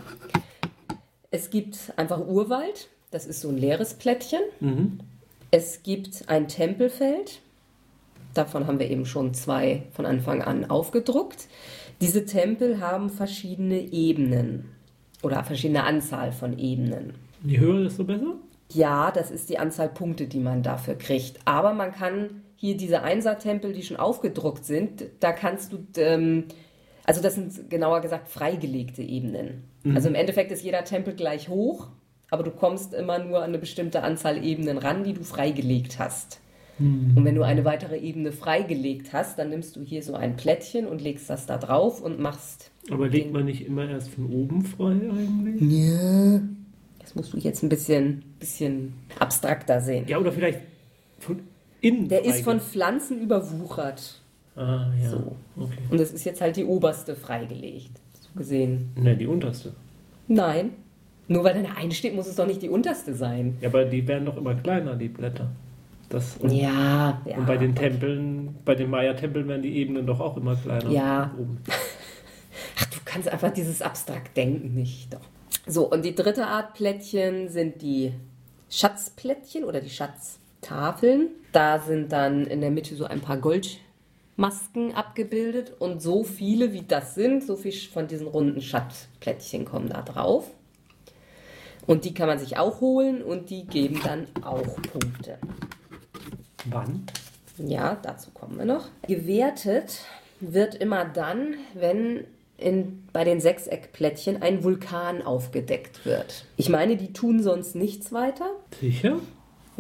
Es 1.32 1.50
gibt 1.50 1.94
einfach 1.96 2.26
Urwald, 2.26 2.88
das 3.12 3.26
ist 3.26 3.42
so 3.42 3.50
ein 3.50 3.58
leeres 3.58 3.96
Plättchen. 3.96 4.42
Mhm. 4.60 5.00
Es 5.52 5.84
gibt 5.84 6.30
ein 6.30 6.48
Tempelfeld, 6.48 7.42
davon 8.34 8.68
haben 8.68 8.80
wir 8.80 8.90
eben 8.90 9.06
schon 9.06 9.34
zwei 9.34 9.84
von 9.92 10.06
Anfang 10.06 10.42
an 10.42 10.70
aufgedruckt. 10.70 11.48
Diese 12.02 12.26
Tempel 12.26 12.80
haben 12.80 13.10
verschiedene 13.10 13.80
Ebenen 13.80 14.66
oder 15.22 15.44
verschiedene 15.44 15.84
Anzahl 15.84 16.32
von 16.32 16.58
Ebenen. 16.58 17.14
Je 17.44 17.60
höher, 17.60 17.84
desto 17.84 18.04
besser? 18.04 18.36
Ja, 18.72 19.12
das 19.12 19.32
ist 19.32 19.50
die 19.50 19.58
Anzahl 19.58 19.90
Punkte, 19.90 20.28
die 20.28 20.40
man 20.40 20.64
dafür 20.64 20.96
kriegt. 20.96 21.40
Aber 21.46 21.74
man 21.74 21.92
kann 21.92 22.44
hier 22.56 22.78
diese 22.78 23.02
Einser-Tempel, 23.02 23.74
die 23.74 23.84
schon 23.84 23.98
aufgedruckt 23.98 24.66
sind, 24.66 25.06
da 25.22 25.32
kannst 25.32 25.74
du, 25.74 25.80
ähm, 25.98 26.46
also 27.06 27.22
das 27.22 27.36
sind 27.36 27.70
genauer 27.70 28.02
gesagt 28.02 28.28
freigelegte 28.28 29.02
Ebenen. 29.02 29.64
Also 29.96 30.10
im 30.10 30.16
Endeffekt 30.16 30.52
ist 30.52 30.64
jeder 30.64 30.84
Tempel 30.84 31.16
gleich 31.16 31.50
hoch, 31.50 31.88
aber 32.30 32.44
du 32.44 32.52
kommst 32.52 32.94
immer 32.94 33.18
nur 33.18 33.38
an 33.40 33.46
eine 33.46 33.60
bestimmte 33.60 34.04
Anzahl 34.04 34.44
Ebenen 34.44 34.78
ran, 34.78 35.04
die 35.04 35.14
du 35.14 35.24
freigelegt 35.24 36.00
hast. 36.00 36.42
Und 37.16 37.26
wenn 37.26 37.36
du 37.36 37.44
eine 37.44 37.66
weitere 37.66 37.98
Ebene 37.98 38.32
freigelegt 38.32 39.12
hast, 39.12 39.38
dann 39.38 39.50
nimmst 39.50 39.76
du 39.76 39.84
hier 39.84 40.02
so 40.02 40.14
ein 40.14 40.38
Plättchen 40.38 40.88
und 40.88 41.02
legst 41.02 41.30
das 41.30 41.46
da 41.46 41.58
drauf 41.58 42.02
und 42.02 42.20
machst. 42.20 42.72
Aber 42.90 43.10
legt 43.10 43.34
man 43.34 43.46
nicht 43.46 43.66
immer 43.66 43.90
erst 43.90 44.10
von 44.12 44.32
oben 44.32 44.64
frei 44.64 44.92
eigentlich? 44.92 45.62
Ja. 45.62 46.42
Das 47.10 47.16
musst 47.16 47.34
du 47.34 47.38
jetzt 47.40 47.64
ein 47.64 47.70
bisschen, 47.70 48.22
bisschen 48.40 48.94
abstrakter 49.18 49.82
sehen. 49.82 50.06
Ja, 50.08 50.20
oder 50.20 50.32
vielleicht 50.32 50.60
von 51.18 51.40
innen. 51.82 52.08
Der 52.08 52.24
ist 52.24 52.44
von 52.44 52.60
Pflanzen 52.60 53.20
überwuchert. 53.20 54.22
Ah, 54.56 54.92
ja. 55.02 55.10
So. 55.10 55.36
Okay. 55.58 55.80
Und 55.90 56.00
das 56.00 56.12
ist 56.12 56.24
jetzt 56.24 56.40
halt 56.40 56.56
die 56.56 56.66
oberste 56.66 57.16
freigelegt. 57.16 58.00
So 58.14 58.30
gesehen. 58.38 58.92
Ne, 58.96 59.18
die 59.18 59.26
unterste. 59.26 59.74
Nein. 60.28 60.70
Nur 61.28 61.44
weil 61.44 61.54
da 61.54 61.62
eine 61.62 61.76
einsteht, 61.76 62.14
muss 62.14 62.28
es 62.28 62.36
doch 62.36 62.46
nicht 62.46 62.62
die 62.62 62.70
unterste 62.70 63.16
sein. 63.16 63.58
Ja, 63.60 63.70
aber 63.70 63.86
die 63.86 64.08
werden 64.08 64.26
doch 64.26 64.38
immer 64.38 64.54
kleiner, 64.54 64.96
die 64.96 65.10
Blätter. 65.10 65.50
Das, 66.10 66.38
und, 66.38 66.52
Ja, 66.52 67.24
ja. 67.26 67.38
und 67.38 67.48
bei 67.48 67.58
den 67.58 67.74
Tempeln, 67.74 68.56
bei 68.66 68.76
den 68.76 68.92
Maya-Tempeln 68.92 69.48
werden 69.48 69.64
die 69.64 69.78
Ebenen 69.78 70.06
doch 70.06 70.20
auch 70.20 70.38
immer 70.38 70.56
kleiner. 70.56 70.92
Ja. 70.92 71.32
Ach, 72.78 72.86
du 72.86 72.98
kannst 73.04 73.28
einfach 73.30 73.52
dieses 73.52 73.82
abstrakt 73.82 74.38
Denken 74.38 74.76
nicht. 74.76 75.12
Doch. 75.12 75.22
So, 75.70 75.88
und 75.88 76.04
die 76.04 76.16
dritte 76.16 76.48
Art 76.48 76.74
Plättchen 76.74 77.48
sind 77.48 77.84
die 77.84 78.12
Schatzplättchen 78.72 79.64
oder 79.64 79.82
die 79.82 79.92
Schatztafeln. 79.92 81.28
Da 81.52 81.78
sind 81.78 82.12
dann 82.12 82.48
in 82.48 82.62
der 82.62 82.72
Mitte 82.72 82.96
so 82.96 83.06
ein 83.06 83.22
paar 83.22 83.38
Goldmasken 83.38 84.96
abgebildet 84.96 85.74
und 85.78 86.02
so 86.02 86.24
viele 86.24 86.74
wie 86.74 86.82
das 86.82 87.14
sind, 87.14 87.44
so 87.44 87.56
viel 87.56 87.72
von 87.72 88.08
diesen 88.08 88.26
runden 88.26 88.62
Schatzplättchen 88.62 89.66
kommen 89.66 89.90
da 89.90 90.02
drauf. 90.02 90.50
Und 91.86 92.04
die 92.04 92.16
kann 92.16 92.28
man 92.28 92.40
sich 92.40 92.58
auch 92.58 92.82
holen 92.82 93.22
und 93.22 93.52
die 93.52 93.68
geben 93.68 94.02
dann 94.04 94.26
auch 94.42 94.76
Punkte. 94.92 95.38
Wann? 96.66 97.06
Ja, 97.60 97.96
dazu 98.02 98.32
kommen 98.32 98.58
wir 98.58 98.66
noch. 98.66 98.88
Gewertet 99.08 100.00
wird 100.40 100.74
immer 100.74 101.06
dann, 101.06 101.54
wenn 101.76 102.26
in, 102.62 103.04
bei 103.14 103.24
den 103.24 103.40
Sechseckplättchen 103.40 104.42
ein 104.42 104.64
Vulkan 104.64 105.22
aufgedeckt 105.22 106.06
wird. 106.06 106.46
Ich 106.58 106.70
meine, 106.70 106.98
die 106.98 107.14
tun 107.14 107.42
sonst 107.42 107.76
nichts 107.76 108.12
weiter. 108.12 108.46
Sicher? 108.80 109.20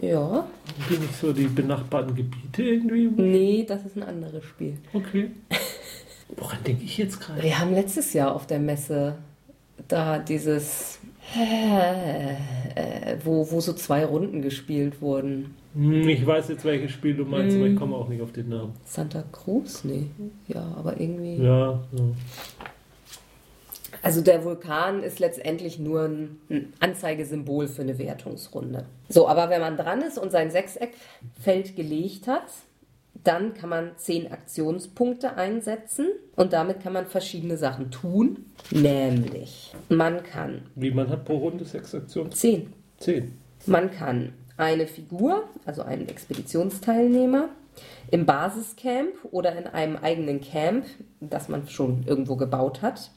Ja. 0.01 0.47
Die 0.89 0.97
nicht 0.97 1.15
so 1.19 1.33
die 1.33 1.47
benachbarten 1.47 2.15
Gebiete 2.15 2.63
irgendwie? 2.63 3.09
Nee, 3.09 3.65
das 3.67 3.85
ist 3.85 3.97
ein 3.97 4.03
anderes 4.03 4.45
Spiel. 4.45 4.77
Okay. 4.93 5.31
Woran 6.37 6.63
denke 6.63 6.83
ich 6.83 6.97
jetzt 6.97 7.19
gerade? 7.19 7.41
Wir 7.41 7.59
haben 7.59 7.73
letztes 7.73 8.13
Jahr 8.13 8.33
auf 8.33 8.47
der 8.47 8.59
Messe 8.59 9.15
da 9.87 10.19
dieses, 10.19 10.99
wo, 13.23 13.49
wo 13.51 13.59
so 13.59 13.73
zwei 13.73 14.05
Runden 14.05 14.41
gespielt 14.41 15.01
wurden. 15.01 15.55
Hm, 15.75 16.07
Ich 16.09 16.25
weiß 16.25 16.49
jetzt, 16.49 16.65
welches 16.65 16.91
Spiel 16.91 17.15
du 17.15 17.25
meinst, 17.25 17.55
Hm. 17.55 17.61
aber 17.63 17.71
ich 17.71 17.77
komme 17.77 17.95
auch 17.95 18.07
nicht 18.09 18.21
auf 18.21 18.31
den 18.31 18.49
Namen. 18.49 18.73
Santa 18.85 19.23
Cruz? 19.31 19.83
Nee. 19.83 20.07
Ja, 20.47 20.73
aber 20.77 20.99
irgendwie. 20.99 21.37
Ja, 21.37 21.71
ja. 21.91 22.03
Also 24.01 24.21
der 24.21 24.45
Vulkan 24.45 25.03
ist 25.03 25.19
letztendlich 25.19 25.77
nur 25.77 26.03
ein 26.05 26.37
ein 26.49 26.73
Anzeigesymbol 26.79 27.67
für 27.67 27.81
eine 27.81 27.97
Wertungsrunde. 27.97 28.85
So, 29.09 29.27
aber 29.27 29.49
wenn 29.49 29.59
man 29.61 29.75
dran 29.75 30.01
ist 30.01 30.17
und 30.17 30.31
sein 30.31 30.51
Sechseckfeld 30.51 31.75
gelegt 31.75 32.27
hat, 32.27 32.45
dann 33.23 33.53
kann 33.53 33.69
man 33.69 33.91
zehn 33.97 34.31
Aktionspunkte 34.31 35.35
einsetzen 35.35 36.07
und 36.35 36.53
damit 36.53 36.81
kann 36.81 36.93
man 36.93 37.05
verschiedene 37.05 37.57
Sachen 37.57 37.91
tun. 37.91 38.45
Nämlich, 38.71 39.73
man 39.89 40.23
kann 40.23 40.61
Wie 40.75 40.91
man 40.91 41.09
hat 41.09 41.25
pro 41.25 41.37
Runde 41.37 41.65
sechs 41.65 41.93
Aktionen? 41.93 42.31
zehn. 42.31 42.73
Zehn. 42.97 43.37
Man 43.65 43.91
kann 43.91 44.33
eine 44.57 44.87
Figur, 44.87 45.45
also 45.65 45.81
einen 45.83 46.07
Expeditionsteilnehmer, 46.09 47.49
im 48.11 48.25
Basiscamp 48.25 49.13
oder 49.31 49.55
in 49.57 49.67
einem 49.67 49.95
eigenen 49.97 50.41
Camp, 50.41 50.85
das 51.21 51.47
man 51.47 51.67
schon 51.67 52.03
irgendwo 52.05 52.35
gebaut 52.35 52.81
hat, 52.81 53.11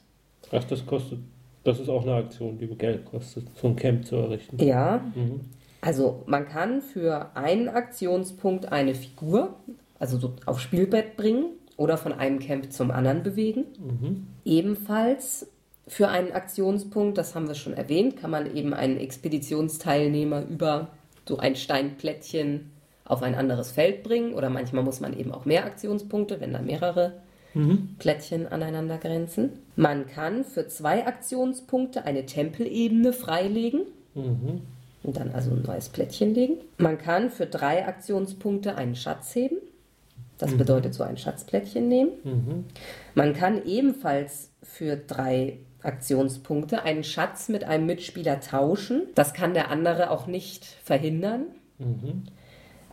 Ach, 0.51 0.63
das 0.65 0.85
kostet. 0.85 1.19
Das 1.63 1.79
ist 1.79 1.89
auch 1.89 2.03
eine 2.03 2.13
Aktion, 2.15 2.57
die 2.59 2.67
Geld 2.67 3.05
kostet, 3.05 3.47
so 3.59 3.67
ein 3.69 3.75
Camp 3.75 4.05
zu 4.05 4.17
errichten. 4.17 4.61
Ja, 4.63 5.01
Mhm. 5.15 5.39
also 5.81 6.21
man 6.27 6.47
kann 6.47 6.81
für 6.81 7.35
einen 7.35 7.69
Aktionspunkt 7.69 8.71
eine 8.71 8.93
Figur, 8.93 9.55
also 10.03 10.17
so 10.19 10.33
auf 10.45 10.59
Spielbett 10.59 11.15
bringen 11.15 11.45
oder 11.77 11.97
von 11.97 12.11
einem 12.11 12.39
Camp 12.39 12.73
zum 12.73 12.91
anderen 12.91 13.23
bewegen. 13.23 13.63
Mhm. 13.79 14.27
Ebenfalls 14.43 15.47
für 15.87 16.09
einen 16.09 16.33
Aktionspunkt, 16.33 17.17
das 17.17 17.35
haben 17.35 17.47
wir 17.47 17.55
schon 17.55 17.73
erwähnt, 17.73 18.17
kann 18.17 18.29
man 18.29 18.53
eben 18.53 18.73
einen 18.73 18.97
Expeditionsteilnehmer 18.97 20.43
über 20.45 20.89
so 21.25 21.37
ein 21.37 21.55
Steinplättchen 21.55 22.71
auf 23.05 23.23
ein 23.23 23.33
anderes 23.33 23.71
Feld 23.71 24.03
bringen 24.03 24.33
oder 24.33 24.49
manchmal 24.49 24.83
muss 24.83 24.99
man 24.99 25.17
eben 25.17 25.31
auch 25.31 25.45
mehr 25.45 25.65
Aktionspunkte, 25.65 26.41
wenn 26.41 26.51
da 26.53 26.61
mehrere 26.61 27.13
Mhm. 27.53 27.95
Plättchen 27.99 28.47
aneinander 28.47 28.97
grenzen. 28.97 29.51
Man 29.75 30.07
kann 30.07 30.43
für 30.43 30.67
zwei 30.67 31.05
Aktionspunkte 31.05 32.03
eine 32.03 32.25
Tempelebene 32.25 33.13
freilegen 33.13 33.81
Mhm. 34.15 34.61
und 35.03 35.17
dann 35.17 35.31
also 35.31 35.51
ein 35.51 35.61
neues 35.61 35.89
Plättchen 35.89 36.33
legen. 36.33 36.55
Man 36.77 36.97
kann 36.97 37.29
für 37.29 37.45
drei 37.45 37.85
Aktionspunkte 37.87 38.75
einen 38.75 38.95
Schatz 38.95 39.35
heben. 39.35 39.57
Das 40.43 40.57
bedeutet 40.57 40.93
so 40.93 41.03
ein 41.03 41.15
Schatzplättchen 41.15 41.87
nehmen. 41.87 42.11
Mhm. 42.25 42.65
Man 43.15 43.33
kann 43.33 43.65
ebenfalls 43.65 44.51
für 44.61 44.97
drei 44.97 45.59
Aktionspunkte 45.81 46.83
einen 46.83 47.05
Schatz 47.05 47.47
mit 47.47 47.63
einem 47.63 47.85
Mitspieler 47.85 48.41
tauschen. 48.41 49.03
Das 49.15 49.33
kann 49.33 49.53
der 49.53 49.69
andere 49.69 50.11
auch 50.11 50.27
nicht 50.27 50.65
verhindern. 50.83 51.45
Mhm. 51.79 52.23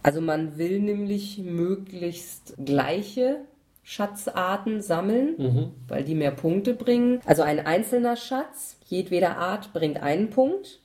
Also 0.03 0.21
man 0.21 0.59
will 0.59 0.79
nämlich 0.79 1.39
möglichst 1.39 2.55
gleiche 2.65 3.39
Schatzarten 3.83 4.81
sammeln, 4.81 5.35
Mhm. 5.37 5.71
weil 5.89 6.05
die 6.05 6.15
mehr 6.15 6.31
Punkte 6.31 6.75
bringen. 6.75 7.21
Also 7.27 7.43
ein 7.43 7.59
einzelner 7.67 8.15
Schatz 8.15 8.77
jedweder 8.87 9.39
Art 9.39 9.73
bringt 9.73 10.01
einen 10.01 10.31
Punkt, 10.31 10.79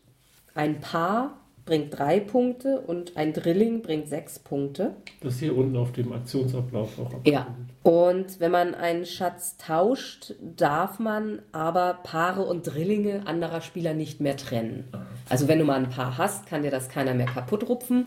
ein 0.56 0.80
Paar 0.80 1.42
bringt 1.66 1.98
drei 1.98 2.20
Punkte 2.20 2.80
und 2.82 3.18
ein 3.18 3.34
Drilling 3.34 3.82
bringt 3.82 4.08
sechs 4.08 4.38
Punkte. 4.38 4.92
Das 5.22 5.40
hier 5.40 5.58
unten 5.58 5.76
auf 5.78 5.92
dem 5.94 6.14
Aktionsablauf 6.14 7.00
auch 7.00 7.12
Ja. 7.26 7.42
abgebildet. 7.42 7.48
Und 7.84 8.40
wenn 8.40 8.52
man 8.52 8.76
einen 8.76 9.06
Schatz 9.06 9.58
tauscht, 9.58 10.34
darf 10.56 11.00
man 11.00 11.40
aber 11.52 12.00
Paare 12.04 12.44
und 12.44 12.64
Drillinge 12.68 13.26
anderer 13.26 13.62
Spieler 13.62 13.94
nicht 13.94 14.22
mehr 14.22 14.38
trennen. 14.38 14.86
Also 15.30 15.48
wenn 15.48 15.60
du 15.60 15.66
mal 15.66 15.78
ein 15.78 15.90
Paar 15.90 16.18
hast, 16.18 16.46
kann 16.48 16.62
dir 16.64 16.72
das 16.72 16.88
keiner 16.90 17.14
mehr 17.14 17.26
kaputt 17.28 17.68
rupfen. 17.68 18.06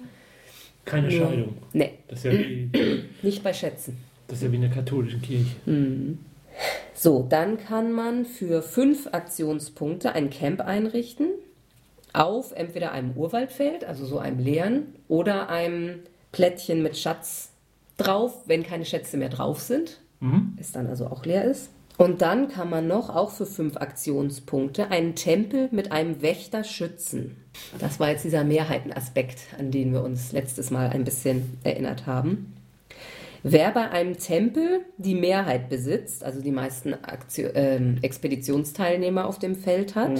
Keine 0.85 1.09
Nur- 1.09 1.27
Scheidung. 1.29 1.57
Nee, 1.73 1.93
Das 2.09 2.21
ist, 2.21 2.25
ja 2.25 2.33
wie, 2.33 2.71
nicht 3.23 3.43
bei 3.43 3.53
Schätzen. 3.53 3.99
das 4.29 4.39
ist 4.39 4.45
ja 4.45 4.53
wie 4.53 4.57
in 4.57 4.63
der 4.63 4.71
katholischen 4.71 5.21
Kirche. 5.21 5.47
So, 6.95 7.27
dann 7.29 7.59
kann 7.59 7.93
man 7.93 8.25
für 8.25 8.63
fünf 8.63 9.09
Aktionspunkte 9.13 10.13
ein 10.13 10.31
Camp 10.31 10.61
einrichten 10.61 11.29
auf 12.19 12.53
entweder 12.53 12.93
einem 12.93 13.13
Urwaldfeld, 13.17 13.85
also 13.85 14.05
so 14.05 14.19
einem 14.19 14.39
leeren, 14.39 14.95
oder 15.09 15.49
einem 15.49 16.01
Plättchen 16.33 16.83
mit 16.83 16.97
Schatz 16.99 17.51
drauf, 17.97 18.43
wenn 18.47 18.63
keine 18.63 18.85
Schätze 18.85 19.17
mehr 19.17 19.29
drauf 19.29 19.61
sind, 19.61 20.01
Mhm. 20.21 20.55
es 20.59 20.73
dann 20.73 20.89
also 20.89 21.07
auch 21.07 21.25
leer 21.25 21.45
ist. 21.45 21.71
Und 21.97 22.23
dann 22.23 22.49
kann 22.49 22.71
man 22.71 22.87
noch, 22.87 23.09
auch 23.15 23.31
für 23.31 23.47
fünf 23.47 23.77
Aktionspunkte, 23.77 24.91
einen 24.91 25.17
Tempel 25.17 25.69
mit 25.73 25.91
einem 25.91 26.23
Wächter 26.23 26.63
schützen. 26.63 27.37
Das 27.81 27.99
war 27.99 28.11
jetzt 28.11 28.25
dieser 28.25 28.45
Mehrheitenaspekt, 28.45 29.41
an 29.59 29.73
den 29.73 29.93
wir 29.93 30.03
uns 30.03 30.31
letztes 30.33 30.71
Mal 30.71 30.91
ein 30.91 31.05
bisschen 31.05 31.59
erinnert 31.65 32.07
haben. 32.07 32.55
Wer 33.43 33.71
bei 33.71 33.91
einem 33.91 34.19
Tempel 34.19 34.81
die 34.97 35.15
Mehrheit 35.15 35.69
besitzt, 35.69 36.25
also 36.25 36.41
die 36.41 36.51
meisten 36.51 36.95
Aktio 36.95 37.51
ähm, 37.55 37.99
Expeditionsteilnehmer 38.03 39.27
auf 39.27 39.39
dem 39.39 39.55
Feld 39.55 39.95
hat, 39.95 40.19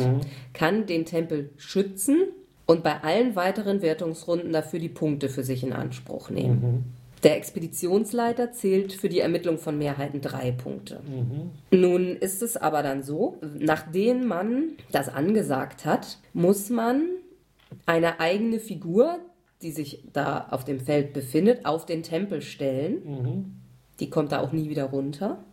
kann 0.53 0.87
den 0.87 1.05
Tempel 1.05 1.51
schützen 1.57 2.29
und 2.67 2.83
bei 2.83 3.03
allen 3.03 3.35
weiteren 3.35 3.83
Wertungsrunden 3.83 4.53
dafür 4.53 4.79
die 4.79 4.89
Punkte 4.89 5.29
für 5.29 5.43
sich 5.43 5.63
in 5.63 5.73
Anspruch 5.73 6.31
nehmen. 6.31 6.95
Der 7.23 7.37
Expeditionsleiter 7.37 8.53
zählt 8.53 8.93
für 8.93 9.09
die 9.09 9.21
Ermittlung 9.21 9.59
von 9.59 9.77
Mehrheiten 9.77 10.21
drei 10.21 10.53
Punkte. 10.53 11.01
Nun 11.71 12.17
ist 12.17 12.43
es 12.43 12.57
aber 12.57 12.83
dann 12.83 13.03
so, 13.03 13.39
nachdem 13.59 14.27
man 14.27 14.73
das 14.93 15.09
angesagt 15.09 15.85
hat, 15.85 16.19
muss 16.33 16.71
man 16.71 17.03
eine 17.87 18.21
eigene 18.21 18.61
Figur, 18.61 19.19
die 19.63 19.73
sich 19.73 20.05
da 20.13 20.49
auf 20.51 20.65
dem 20.65 20.81
Feld 20.81 21.13
befindet, 21.13 21.67
auf 21.67 21.85
den 21.87 22.03
Tempel 22.03 22.43
stellen. 22.43 23.03
Mhm. 23.05 23.55
Die 24.01 24.11
kommt 24.11 24.31
da 24.31 24.41
auch 24.41 24.53
nie 24.53 24.69
wieder 24.69 24.85
runter. 24.85 25.45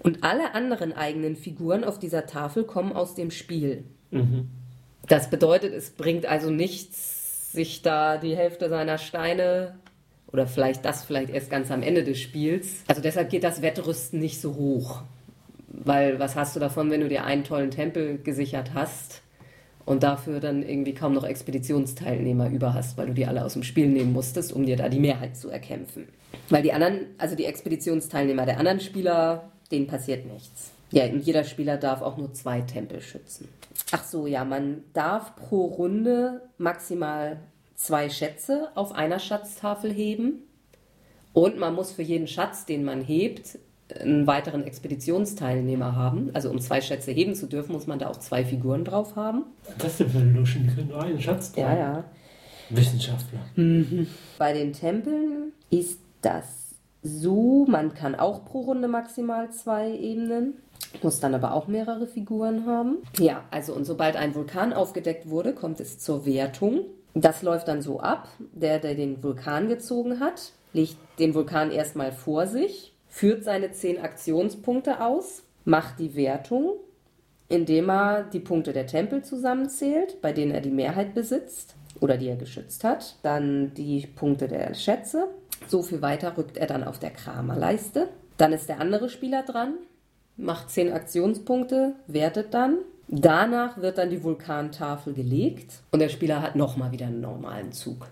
Und 0.00 0.22
alle 0.22 0.54
anderen 0.54 0.92
eigenen 0.92 1.36
Figuren 1.36 1.84
auf 1.84 1.98
dieser 1.98 2.26
Tafel 2.26 2.64
kommen 2.64 2.92
aus 2.92 3.14
dem 3.14 3.30
Spiel. 3.30 3.84
Mhm. 4.10 4.48
Das 5.06 5.30
bedeutet, 5.30 5.72
es 5.72 5.90
bringt 5.90 6.26
also 6.26 6.50
nichts, 6.50 7.52
sich 7.52 7.80
da 7.80 8.18
die 8.18 8.36
Hälfte 8.36 8.68
seiner 8.68 8.98
Steine 8.98 9.78
oder 10.30 10.46
vielleicht 10.46 10.84
das 10.84 11.04
vielleicht 11.04 11.30
erst 11.30 11.50
ganz 11.50 11.70
am 11.70 11.82
Ende 11.82 12.04
des 12.04 12.20
Spiels. 12.20 12.84
Also 12.86 13.00
deshalb 13.00 13.30
geht 13.30 13.44
das 13.44 13.62
Wettrüsten 13.62 14.20
nicht 14.20 14.42
so 14.42 14.56
hoch. 14.56 15.02
Weil 15.68 16.18
was 16.18 16.36
hast 16.36 16.54
du 16.54 16.60
davon, 16.60 16.90
wenn 16.90 17.00
du 17.00 17.08
dir 17.08 17.24
einen 17.24 17.44
tollen 17.44 17.70
Tempel 17.70 18.18
gesichert 18.18 18.74
hast 18.74 19.22
und 19.88 20.02
dafür 20.02 20.38
dann 20.38 20.62
irgendwie 20.62 20.92
kaum 20.92 21.14
noch 21.14 21.24
Expeditionsteilnehmer 21.24 22.50
über 22.50 22.74
hast, 22.74 22.98
weil 22.98 23.06
du 23.06 23.14
die 23.14 23.24
alle 23.24 23.42
aus 23.42 23.54
dem 23.54 23.62
Spiel 23.62 23.88
nehmen 23.88 24.12
musstest, 24.12 24.52
um 24.52 24.66
dir 24.66 24.76
da 24.76 24.90
die 24.90 25.00
Mehrheit 25.00 25.34
zu 25.34 25.48
erkämpfen. 25.48 26.08
Weil 26.50 26.62
die 26.62 26.74
anderen, 26.74 27.06
also 27.16 27.34
die 27.34 27.46
Expeditionsteilnehmer 27.46 28.44
der 28.44 28.58
anderen 28.58 28.80
Spieler, 28.80 29.50
denen 29.72 29.86
passiert 29.86 30.30
nichts. 30.30 30.72
Ja, 30.90 31.06
jeder 31.06 31.42
Spieler 31.42 31.78
darf 31.78 32.02
auch 32.02 32.18
nur 32.18 32.34
zwei 32.34 32.60
Tempel 32.60 33.00
schützen. 33.00 33.48
Ach 33.90 34.04
so, 34.04 34.26
ja, 34.26 34.44
man 34.44 34.84
darf 34.92 35.36
pro 35.36 35.64
Runde 35.64 36.42
maximal 36.58 37.38
zwei 37.74 38.10
Schätze 38.10 38.68
auf 38.74 38.92
einer 38.92 39.18
Schatztafel 39.18 39.90
heben. 39.90 40.42
Und 41.32 41.58
man 41.58 41.74
muss 41.74 41.92
für 41.92 42.02
jeden 42.02 42.26
Schatz, 42.26 42.66
den 42.66 42.84
man 42.84 43.00
hebt, 43.00 43.58
einen 44.00 44.26
weiteren 44.26 44.64
Expeditionsteilnehmer 44.64 45.96
haben. 45.96 46.30
Also 46.34 46.50
um 46.50 46.60
zwei 46.60 46.80
Schätze 46.80 47.10
heben 47.12 47.34
zu 47.34 47.46
dürfen, 47.46 47.72
muss 47.72 47.86
man 47.86 47.98
da 47.98 48.08
auch 48.08 48.16
zwei 48.18 48.44
Figuren 48.44 48.84
drauf 48.84 49.16
haben. 49.16 49.44
Was 49.64 49.72
ist 49.74 49.82
das 49.82 49.96
denn 49.98 50.08
für 50.10 50.18
ein 50.18 50.34
Luschen? 50.34 50.62
Die 50.68 50.74
können 50.74 50.88
nur 50.88 51.02
einen 51.02 51.20
Schatz 51.20 51.52
Ja, 51.56 51.64
tragen. 51.66 51.80
ja. 51.80 52.04
Wissenschaftler. 52.70 53.40
Bei 54.38 54.52
den 54.52 54.72
Tempeln 54.74 55.52
ist 55.70 56.00
das 56.20 56.44
so, 57.02 57.64
man 57.68 57.94
kann 57.94 58.14
auch 58.14 58.44
pro 58.44 58.60
Runde 58.60 58.88
maximal 58.88 59.50
zwei 59.50 59.90
Ebenen, 59.96 60.54
muss 61.02 61.20
dann 61.20 61.34
aber 61.34 61.54
auch 61.54 61.66
mehrere 61.66 62.06
Figuren 62.06 62.66
haben. 62.66 62.98
Ja, 63.18 63.44
also 63.50 63.72
und 63.72 63.84
sobald 63.84 64.16
ein 64.16 64.34
Vulkan 64.34 64.72
aufgedeckt 64.74 65.30
wurde, 65.30 65.54
kommt 65.54 65.80
es 65.80 65.98
zur 65.98 66.26
Wertung. 66.26 66.80
Das 67.14 67.42
läuft 67.42 67.68
dann 67.68 67.80
so 67.80 68.00
ab, 68.00 68.28
der, 68.52 68.78
der 68.80 68.94
den 68.94 69.22
Vulkan 69.22 69.68
gezogen 69.68 70.20
hat, 70.20 70.52
legt 70.74 70.96
den 71.18 71.34
Vulkan 71.34 71.70
erstmal 71.70 72.12
vor 72.12 72.46
sich, 72.46 72.92
führt 73.18 73.42
seine 73.42 73.72
zehn 73.72 74.00
Aktionspunkte 74.00 75.00
aus, 75.00 75.42
macht 75.64 75.98
die 75.98 76.14
Wertung, 76.14 76.74
indem 77.48 77.90
er 77.90 78.22
die 78.22 78.38
Punkte 78.38 78.72
der 78.72 78.86
Tempel 78.86 79.24
zusammenzählt, 79.24 80.22
bei 80.22 80.32
denen 80.32 80.52
er 80.52 80.60
die 80.60 80.70
Mehrheit 80.70 81.14
besitzt 81.14 81.74
oder 81.98 82.16
die 82.16 82.28
er 82.28 82.36
geschützt 82.36 82.84
hat, 82.84 83.16
dann 83.24 83.74
die 83.74 84.06
Punkte 84.06 84.46
der 84.46 84.72
Schätze. 84.74 85.26
So 85.66 85.82
viel 85.82 86.00
weiter 86.00 86.36
rückt 86.36 86.58
er 86.58 86.68
dann 86.68 86.84
auf 86.84 87.00
der 87.00 87.10
Kramerleiste. 87.10 88.08
Dann 88.36 88.52
ist 88.52 88.68
der 88.68 88.80
andere 88.80 89.08
Spieler 89.08 89.42
dran, 89.42 89.74
macht 90.36 90.70
10 90.70 90.92
Aktionspunkte, 90.92 91.94
wertet 92.06 92.54
dann. 92.54 92.78
Danach 93.08 93.78
wird 93.78 93.98
dann 93.98 94.10
die 94.10 94.22
Vulkantafel 94.22 95.12
gelegt 95.12 95.80
und 95.90 95.98
der 95.98 96.08
Spieler 96.08 96.40
hat 96.40 96.54
nochmal 96.54 96.92
wieder 96.92 97.06
einen 97.06 97.20
normalen 97.20 97.72
Zug. 97.72 98.06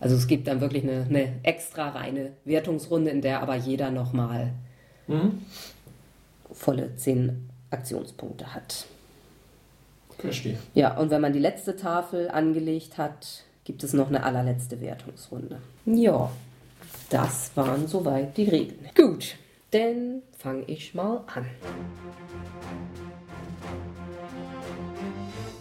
Also 0.00 0.16
es 0.16 0.26
gibt 0.26 0.48
dann 0.48 0.60
wirklich 0.60 0.82
eine, 0.82 1.06
eine 1.08 1.34
extra 1.42 1.90
reine 1.90 2.32
Wertungsrunde, 2.44 3.10
in 3.10 3.20
der 3.20 3.42
aber 3.42 3.54
jeder 3.54 3.90
nochmal 3.90 4.52
volle 6.52 6.94
10 6.96 7.48
Aktionspunkte 7.70 8.54
hat. 8.54 8.86
Verstehe. 10.18 10.58
Ja, 10.74 10.96
und 10.98 11.10
wenn 11.10 11.20
man 11.20 11.32
die 11.32 11.38
letzte 11.38 11.76
Tafel 11.76 12.28
angelegt 12.28 12.98
hat, 12.98 13.44
gibt 13.64 13.82
es 13.84 13.92
noch 13.92 14.08
eine 14.08 14.22
allerletzte 14.22 14.80
Wertungsrunde. 14.80 15.58
Ja, 15.86 16.30
das 17.08 17.50
waren 17.54 17.86
soweit 17.86 18.36
die 18.36 18.48
Regeln. 18.48 18.88
Gut, 18.94 19.36
dann 19.70 20.22
fange 20.38 20.64
ich 20.66 20.94
mal 20.94 21.24
an. 21.34 21.46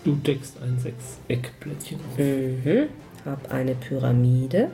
Du 0.03 0.15
deckst 0.15 0.62
ein 0.62 0.79
Sechseckplättchen 0.79 2.00
auf. 2.00 2.17
Mhm. 2.17 2.89
Hab 3.29 3.51
eine 3.51 3.75
Pyramide. 3.75 4.71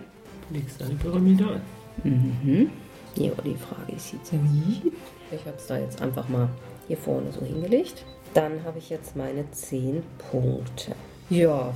Legst 0.49 0.81
eine 0.81 0.95
Pyramide 0.95 1.43
an. 1.43 2.71
Ja, 3.15 3.31
die 3.43 3.55
Frage 3.55 3.91
ist 3.93 4.13
jetzt 4.13 4.31
wie. 4.31 4.93
Ich 5.29 5.45
habe 5.45 5.57
es 5.57 5.67
da 5.67 5.77
jetzt 5.77 6.01
einfach 6.01 6.29
mal 6.29 6.47
hier 6.87 6.95
vorne 6.95 7.33
so 7.33 7.45
hingelegt. 7.45 8.05
Dann 8.33 8.63
habe 8.63 8.77
ich 8.77 8.89
jetzt 8.89 9.17
meine 9.17 9.51
10 9.51 10.03
Punkte. 10.31 10.93
Ja, 11.29 11.73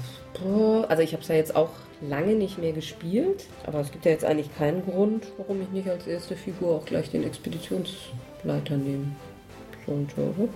also 0.87 1.03
ich 1.03 1.11
habe 1.11 1.21
es 1.21 1.27
ja 1.27 1.35
jetzt 1.35 1.53
auch 1.53 1.71
lange 2.07 2.35
nicht 2.35 2.59
mehr 2.59 2.71
gespielt, 2.71 3.47
aber 3.65 3.81
es 3.81 3.91
gibt 3.91 4.05
ja 4.05 4.11
jetzt 4.11 4.23
eigentlich 4.23 4.55
keinen 4.55 4.85
Grund, 4.85 5.25
warum 5.37 5.61
ich 5.61 5.69
nicht 5.71 5.89
als 5.89 6.07
erste 6.07 6.37
Figur 6.37 6.75
auch 6.75 6.85
gleich 6.85 7.11
den 7.11 7.25
Expeditionsleiter 7.25 8.77
nehmen 8.77 9.17
sollte, 9.85 10.21
oder? 10.21 10.47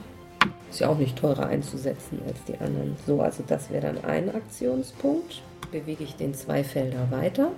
Ist 0.69 0.79
ja 0.79 0.89
auch 0.89 0.97
nicht 0.97 1.17
teurer 1.17 1.45
einzusetzen 1.45 2.19
als 2.27 2.43
die 2.47 2.57
anderen. 2.57 2.97
So, 3.05 3.21
also 3.21 3.43
das 3.45 3.69
wäre 3.69 3.93
dann 3.93 4.03
ein 4.05 4.33
Aktionspunkt. 4.33 5.41
Bewege 5.71 6.03
ich 6.03 6.15
den 6.15 6.33
zwei 6.33 6.63
Felder 6.63 7.09
weiter, 7.11 7.51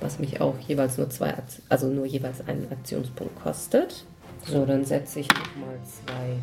was 0.00 0.18
mich 0.18 0.40
auch 0.40 0.54
jeweils 0.66 0.98
nur 0.98 1.10
zwei, 1.10 1.34
also 1.68 1.88
nur 1.88 2.06
jeweils 2.06 2.46
einen 2.46 2.70
Aktionspunkt 2.70 3.42
kostet. 3.42 4.04
So, 4.46 4.66
dann 4.66 4.84
setze 4.84 5.20
ich 5.20 5.28
nochmal 5.28 5.78
zwei 5.82 6.36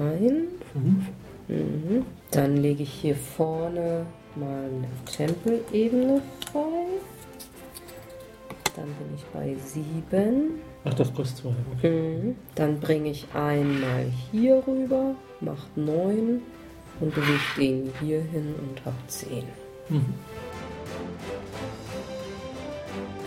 ein. 0.00 0.48
Fünf. 0.72 1.04
Mhm. 1.48 2.06
Dann 2.30 2.56
lege 2.56 2.82
ich 2.82 2.92
hier 2.92 3.16
vorne 3.16 4.06
mal 4.36 4.64
eine 4.64 4.88
Tempelebene 5.04 6.22
frei. 6.50 6.86
Dann 8.76 8.86
bin 8.86 9.14
ich 9.16 9.24
bei 9.32 9.56
sieben. 9.64 10.60
Ach, 10.84 10.94
das 10.94 11.12
kostet 11.12 11.38
zwei. 11.38 11.54
Okay. 11.76 12.18
Mhm. 12.22 12.36
Dann 12.54 12.80
bringe 12.80 13.10
ich 13.10 13.26
einmal 13.34 14.06
hier 14.30 14.62
rüber, 14.66 15.14
macht 15.40 15.76
neun 15.76 16.42
und 17.00 17.14
bewege 17.14 17.38
den 17.56 17.92
hier 18.00 18.22
hin 18.22 18.54
und 18.58 18.84
habe 18.84 18.96
zehn. 19.06 19.44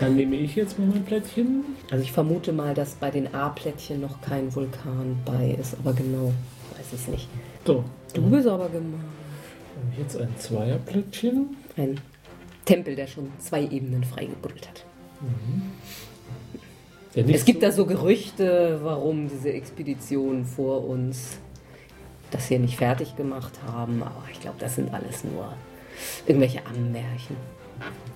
Dann 0.00 0.16
nehme 0.16 0.36
ich 0.36 0.56
jetzt 0.56 0.78
mal 0.78 0.88
mein 0.88 1.04
Plättchen. 1.04 1.64
Also 1.90 2.02
ich 2.02 2.12
vermute 2.12 2.52
mal, 2.52 2.74
dass 2.74 2.94
bei 2.94 3.10
den 3.10 3.32
A-Plättchen 3.34 4.00
noch 4.00 4.20
kein 4.20 4.54
Vulkan 4.54 5.18
bei 5.24 5.56
ist, 5.60 5.76
aber 5.78 5.92
genau 5.92 6.32
weiß 6.76 6.86
ich 6.92 7.00
es 7.00 7.08
nicht. 7.08 7.28
So, 7.64 7.84
Du 8.14 8.22
bist 8.30 8.46
aber 8.46 8.70
ich 9.92 9.98
jetzt 9.98 10.16
ein 10.16 10.28
Zweierplättchen. 10.38 11.56
Ein 11.76 12.00
Tempel, 12.64 12.94
der 12.94 13.06
schon 13.06 13.28
zwei 13.38 13.62
Ebenen 13.62 14.04
freigebuddelt 14.04 14.68
hat. 14.68 14.84
Nicht 15.20 16.13
Es 17.16 17.44
gibt 17.44 17.62
da 17.62 17.70
so 17.70 17.86
Gerüchte, 17.86 18.80
warum 18.82 19.28
diese 19.28 19.52
Expeditionen 19.52 20.44
vor 20.44 20.88
uns 20.88 21.38
das 22.30 22.48
hier 22.48 22.58
nicht 22.58 22.76
fertig 22.76 23.14
gemacht 23.14 23.52
haben, 23.66 24.02
aber 24.02 24.24
ich 24.32 24.40
glaube, 24.40 24.56
das 24.58 24.74
sind 24.74 24.92
alles 24.92 25.22
nur 25.22 25.54
irgendwelche 26.26 26.66
Ammärchen. 26.66 27.36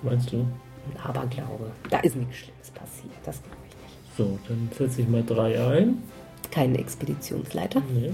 Meinst 0.01 0.31
du? 0.33 0.37
Ein 0.39 0.99
Aberglaube. 1.01 1.71
Da 1.89 1.99
ist 1.99 2.17
nichts 2.17 2.35
Schlimmes 2.37 2.71
passiert, 2.71 3.13
das 3.23 3.41
glaube 3.41 3.57
ich 3.69 3.75
nicht. 3.83 4.17
So, 4.17 4.37
dann 4.47 4.69
setze 4.77 5.01
ich 5.01 5.07
mal 5.07 5.23
drei 5.23 5.57
ein. 5.59 6.03
Kein 6.51 6.75
Expeditionsleiter. 6.75 7.81
Nee. 7.93 8.11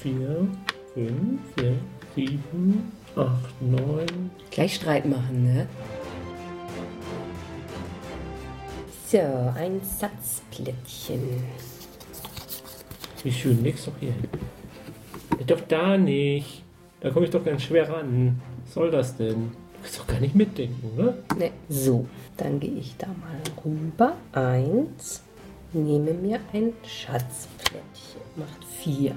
Vier, 0.00 0.48
fünf, 0.94 1.40
sechs, 1.56 1.76
sieben, 2.14 2.92
acht, 3.16 3.60
neun. 3.60 4.30
Gleich 4.50 4.74
Streit 4.74 5.04
machen, 5.06 5.44
ne? 5.44 5.66
So, 9.12 9.18
ein 9.18 9.78
Satzplättchen. 9.82 11.44
Wie 13.22 13.30
schön, 13.30 13.62
leg's 13.62 13.84
doch 13.84 13.92
hier 14.00 14.12
hin. 14.12 14.28
Nee, 15.36 15.44
Doch 15.44 15.60
da 15.68 15.98
nicht. 15.98 16.62
Da 17.00 17.10
komme 17.10 17.26
ich 17.26 17.30
doch 17.30 17.44
ganz 17.44 17.64
schwer 17.64 17.90
ran. 17.90 18.40
Was 18.64 18.72
soll 18.72 18.90
das 18.90 19.14
denn? 19.14 19.52
Du 19.74 19.82
kannst 19.82 19.98
doch 19.98 20.06
gar 20.06 20.18
nicht 20.18 20.34
mitdenken, 20.34 20.92
oder? 20.96 21.14
Ne, 21.36 21.50
so, 21.68 22.06
dann 22.38 22.58
gehe 22.58 22.72
ich 22.72 22.96
da 22.96 23.08
mal 23.08 23.38
rüber. 23.62 24.16
Eins, 24.32 25.22
nehme 25.74 26.14
mir 26.14 26.40
ein 26.54 26.72
Schatzplättchen. 26.82 28.22
Macht 28.36 28.64
vier. 28.64 29.14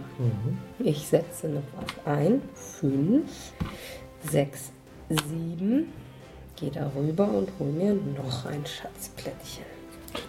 Ich 0.80 1.08
setze 1.08 1.48
noch 1.48 1.64
was 1.78 2.06
ein. 2.14 2.42
Fünf, 2.54 3.54
sechs, 4.30 4.74
sieben. 5.08 5.94
Gehe 6.58 6.72
da 6.72 6.92
rüber 6.94 7.30
und 7.30 7.48
hole 7.60 7.72
mir 7.72 7.94
noch 7.94 8.46
ein 8.46 8.66
Schatzplättchen. 8.66 9.75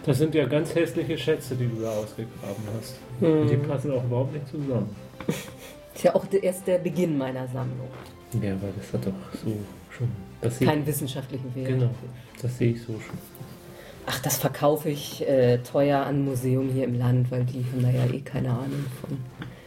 Das 0.05 0.17
sind 0.17 0.35
ja 0.35 0.45
ganz 0.45 0.73
hässliche 0.75 1.17
Schätze, 1.17 1.55
die 1.55 1.67
du 1.67 1.81
da 1.81 1.91
ausgegraben 1.91 2.63
hast. 2.77 2.97
Und 3.21 3.49
Die 3.49 3.55
passen 3.57 3.91
auch 3.91 4.03
überhaupt 4.03 4.33
nicht 4.33 4.47
zusammen. 4.47 4.95
Ist 5.93 6.03
ja 6.03 6.15
auch 6.15 6.25
erst 6.41 6.67
der 6.67 6.77
Beginn 6.77 7.17
meiner 7.17 7.47
Sammlung. 7.47 7.89
Ja, 8.33 8.51
weil 8.61 8.71
das 8.77 8.93
hat 8.93 9.05
doch 9.05 9.39
so 9.43 9.53
schon. 9.89 10.07
Das 10.41 10.59
Keinen 10.59 10.85
wissenschaftlichen 10.85 11.53
Wert. 11.55 11.67
Genau, 11.67 11.89
das 12.41 12.57
sehe 12.57 12.71
ich 12.71 12.81
so 12.81 12.93
schon. 12.93 13.17
Ach, 14.05 14.19
das 14.19 14.37
verkaufe 14.37 14.89
ich 14.89 15.27
äh, 15.27 15.57
teuer 15.59 15.99
an 15.99 16.17
ein 16.19 16.25
Museum 16.25 16.69
hier 16.69 16.85
im 16.85 16.97
Land, 16.97 17.29
weil 17.31 17.43
die 17.43 17.65
haben 17.71 17.81
da 17.81 17.89
ja 17.89 18.05
eh 18.05 18.21
keine 18.21 18.51
Ahnung 18.51 18.85
von. 19.01 19.17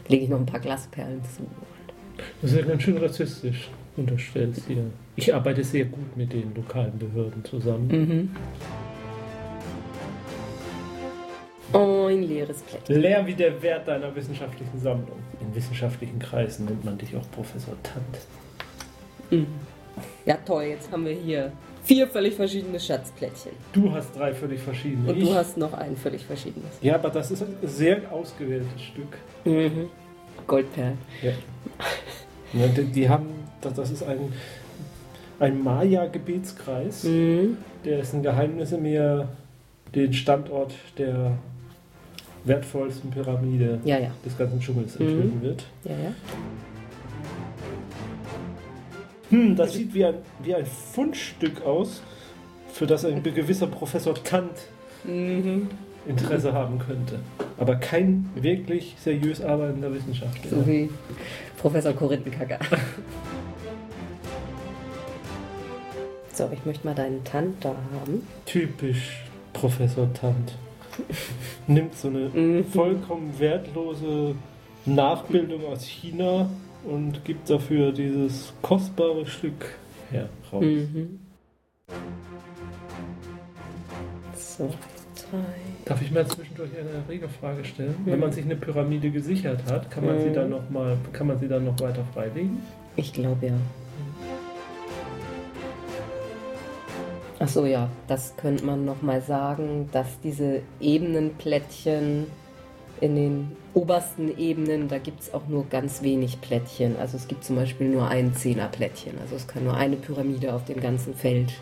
Lege 0.08 0.24
ich 0.24 0.30
noch 0.30 0.38
ein 0.38 0.46
paar 0.46 0.60
Glasperlen 0.60 1.20
zu. 1.24 1.42
Das 2.40 2.52
ist 2.52 2.56
ja 2.58 2.64
ganz 2.64 2.82
schön 2.82 2.96
rassistisch, 2.96 3.68
unterstellst 3.96 4.62
hier. 4.66 4.84
Ich 5.16 5.34
arbeite 5.34 5.62
sehr 5.62 5.84
gut 5.84 6.16
mit 6.16 6.32
den 6.32 6.54
lokalen 6.54 6.98
Behörden 6.98 7.44
zusammen. 7.44 7.88
Mhm. 7.88 8.30
Leeres 12.40 12.62
Plättchen. 12.62 13.00
Leer 13.00 13.26
wie 13.26 13.34
der 13.34 13.60
Wert 13.62 13.86
deiner 13.88 14.14
wissenschaftlichen 14.14 14.78
Sammlung. 14.80 15.18
In 15.40 15.54
wissenschaftlichen 15.54 16.18
Kreisen 16.18 16.66
nennt 16.66 16.84
man 16.84 16.98
dich 16.98 17.14
auch 17.16 17.30
Professor 17.32 17.74
Tant. 17.82 19.44
Ja, 20.26 20.36
toll, 20.46 20.64
jetzt 20.64 20.90
haben 20.90 21.04
wir 21.04 21.12
hier 21.12 21.52
vier 21.84 22.06
völlig 22.08 22.34
verschiedene 22.34 22.78
Schatzplättchen. 22.80 23.52
Du 23.72 23.92
hast 23.92 24.16
drei 24.16 24.34
völlig 24.34 24.60
verschiedene. 24.60 25.10
Und 25.12 25.18
Ich- 25.18 25.28
du 25.28 25.34
hast 25.34 25.56
noch 25.56 25.72
ein 25.74 25.96
völlig 25.96 26.24
verschiedenes. 26.24 26.70
ja, 26.82 26.94
aber 26.96 27.10
das 27.10 27.30
ist 27.30 27.42
ein 27.42 27.54
sehr 27.62 28.10
ausgewähltes 28.12 28.82
Stück. 28.82 29.18
Mhm. 29.44 29.88
Goldperlen. 30.46 30.98
Ja. 31.22 31.32
Ja, 32.52 32.66
die, 32.66 32.84
die 32.84 33.08
haben, 33.08 33.26
das, 33.60 33.74
das 33.74 33.90
ist 33.90 34.02
ein, 34.02 34.32
ein 35.38 35.62
Maya-Gebetskreis, 35.62 37.04
Mhm. 37.04 37.58
dessen 37.84 38.22
Geheimnisse 38.22 38.76
mir 38.78 39.28
den 39.94 40.12
Standort 40.12 40.74
der 40.98 41.32
wertvollsten 42.44 43.10
Pyramide 43.10 43.80
Ja, 43.84 43.98
ja. 43.98 44.10
des 44.24 44.36
ganzen 44.36 44.60
Dschungels 44.60 44.96
enthüllen 44.96 45.40
wird. 45.42 45.64
Ja, 45.84 45.92
ja. 45.92 46.14
Hm, 49.30 49.54
das 49.56 49.74
sieht 49.74 49.94
wie 49.94 50.04
ein, 50.04 50.14
wie 50.42 50.54
ein 50.54 50.66
Fundstück 50.66 51.62
aus, 51.64 52.02
für 52.72 52.86
das 52.86 53.04
ein 53.04 53.22
gewisser 53.22 53.66
Professor 53.66 54.14
Tant 54.14 54.50
Mhm. 55.04 55.68
Interesse 56.06 56.52
haben 56.52 56.78
könnte. 56.78 57.18
Aber 57.58 57.76
kein 57.76 58.28
wirklich 58.34 58.96
seriös 59.02 59.42
arbeitender 59.42 59.92
Wissenschaftler. 59.94 60.50
So 60.50 60.66
wie 60.66 60.90
Professor 61.58 61.92
Korinthenkacker. 61.92 62.58
So, 66.34 66.48
ich 66.52 66.64
möchte 66.64 66.86
mal 66.86 66.94
deinen 66.94 67.22
Tant 67.24 67.62
da 67.64 67.74
haben. 68.00 68.26
Typisch 68.46 69.24
Professor 69.52 70.12
Tant. 70.14 70.54
Nimmt 71.66 71.94
so 71.94 72.08
eine 72.08 72.28
Mhm. 72.28 72.64
vollkommen 72.64 73.32
wertlose 73.38 74.34
Nachbildung 74.86 75.64
aus 75.66 75.84
China 75.84 76.48
und 76.84 77.24
gibt 77.24 77.48
dafür 77.50 77.92
dieses 77.92 78.52
kostbare 78.62 79.26
Stück 79.26 79.76
her 80.10 80.28
raus. 80.52 80.64
Mhm. 80.64 81.18
So, 84.34 84.68
drei. 85.14 85.38
Darf 85.84 86.02
ich 86.02 86.10
mal 86.10 86.26
zwischendurch 86.26 86.70
eine 86.78 87.08
Regelfrage 87.08 87.64
stellen? 87.64 87.94
Wenn 88.04 88.20
man 88.20 88.32
sich 88.32 88.44
eine 88.44 88.56
Pyramide 88.56 89.10
gesichert 89.10 89.60
hat, 89.70 89.90
kann 89.90 90.06
man 90.06 90.18
sie 90.20 90.28
Mhm. 90.30 90.34
dann 90.34 90.50
noch 90.50 90.70
mal, 90.70 90.96
kann 91.12 91.26
man 91.26 91.38
sie 91.38 91.48
dann 91.48 91.64
noch 91.64 91.78
weiter 91.80 92.04
freilegen? 92.14 92.58
Ich 92.96 93.12
glaube 93.12 93.46
ja. 93.46 93.52
Ach 97.50 97.54
so, 97.54 97.66
ja, 97.66 97.88
das 98.06 98.36
könnte 98.36 98.64
man 98.64 98.84
noch 98.84 99.02
mal 99.02 99.20
sagen, 99.22 99.88
dass 99.90 100.06
diese 100.22 100.62
Ebenenplättchen 100.80 102.28
in 103.00 103.16
den 103.16 103.52
obersten 103.74 104.38
Ebenen, 104.38 104.86
da 104.86 104.98
gibt 104.98 105.22
es 105.22 105.34
auch 105.34 105.48
nur 105.48 105.66
ganz 105.68 106.00
wenig 106.02 106.40
Plättchen. 106.40 106.96
Also 106.96 107.16
es 107.16 107.26
gibt 107.26 107.42
zum 107.42 107.56
Beispiel 107.56 107.88
nur 107.88 108.06
ein 108.06 108.34
Zehnerplättchen. 108.36 109.18
Also 109.20 109.34
es 109.34 109.48
kann 109.48 109.64
nur 109.64 109.74
eine 109.74 109.96
Pyramide 109.96 110.54
auf 110.54 110.64
dem 110.64 110.80
ganzen 110.80 111.12
Feld 111.12 111.52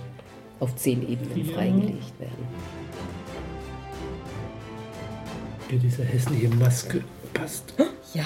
auf 0.61 0.77
zehn 0.77 1.09
Ebenen 1.09 1.47
Ja. 1.47 1.55
freigelegt 1.55 2.21
werden. 2.21 2.47
Hier 5.71 5.79
diese 5.79 6.05
hässliche 6.05 6.49
Maske 6.51 7.03
passt. 7.33 7.73
Ja, 8.13 8.25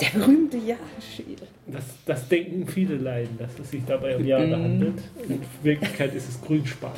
der 0.00 0.18
berühmte 0.18 0.56
Jahresschädel. 0.56 1.46
Das, 1.66 1.84
das 2.06 2.28
denken 2.28 2.66
viele 2.66 2.96
Leiden, 2.96 3.38
dass 3.38 3.50
es 3.58 3.70
sich 3.70 3.82
dabei 3.86 4.16
um 4.16 4.24
Jahre 4.24 4.46
Mhm. 4.56 4.62
handelt. 4.64 4.98
In 5.28 5.40
Wirklichkeit 5.62 6.14
ist 6.14 6.28
es 6.28 6.40
Grünspan. 6.40 6.92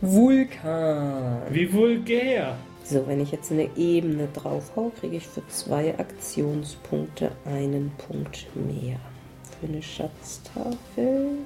Vulkan. 0.00 1.42
Wie 1.50 1.72
vulgär! 1.72 2.56
So, 2.84 3.06
wenn 3.08 3.20
ich 3.20 3.32
jetzt 3.32 3.50
eine 3.50 3.68
Ebene 3.76 4.28
draufhau, 4.32 4.92
kriege 5.00 5.16
ich 5.16 5.26
für 5.26 5.46
zwei 5.48 5.98
Aktionspunkte 5.98 7.32
einen 7.44 7.90
Punkt 7.98 8.46
mehr. 8.54 8.98
Für 9.60 9.66
eine 9.66 9.82
Schatztafel 9.82 11.38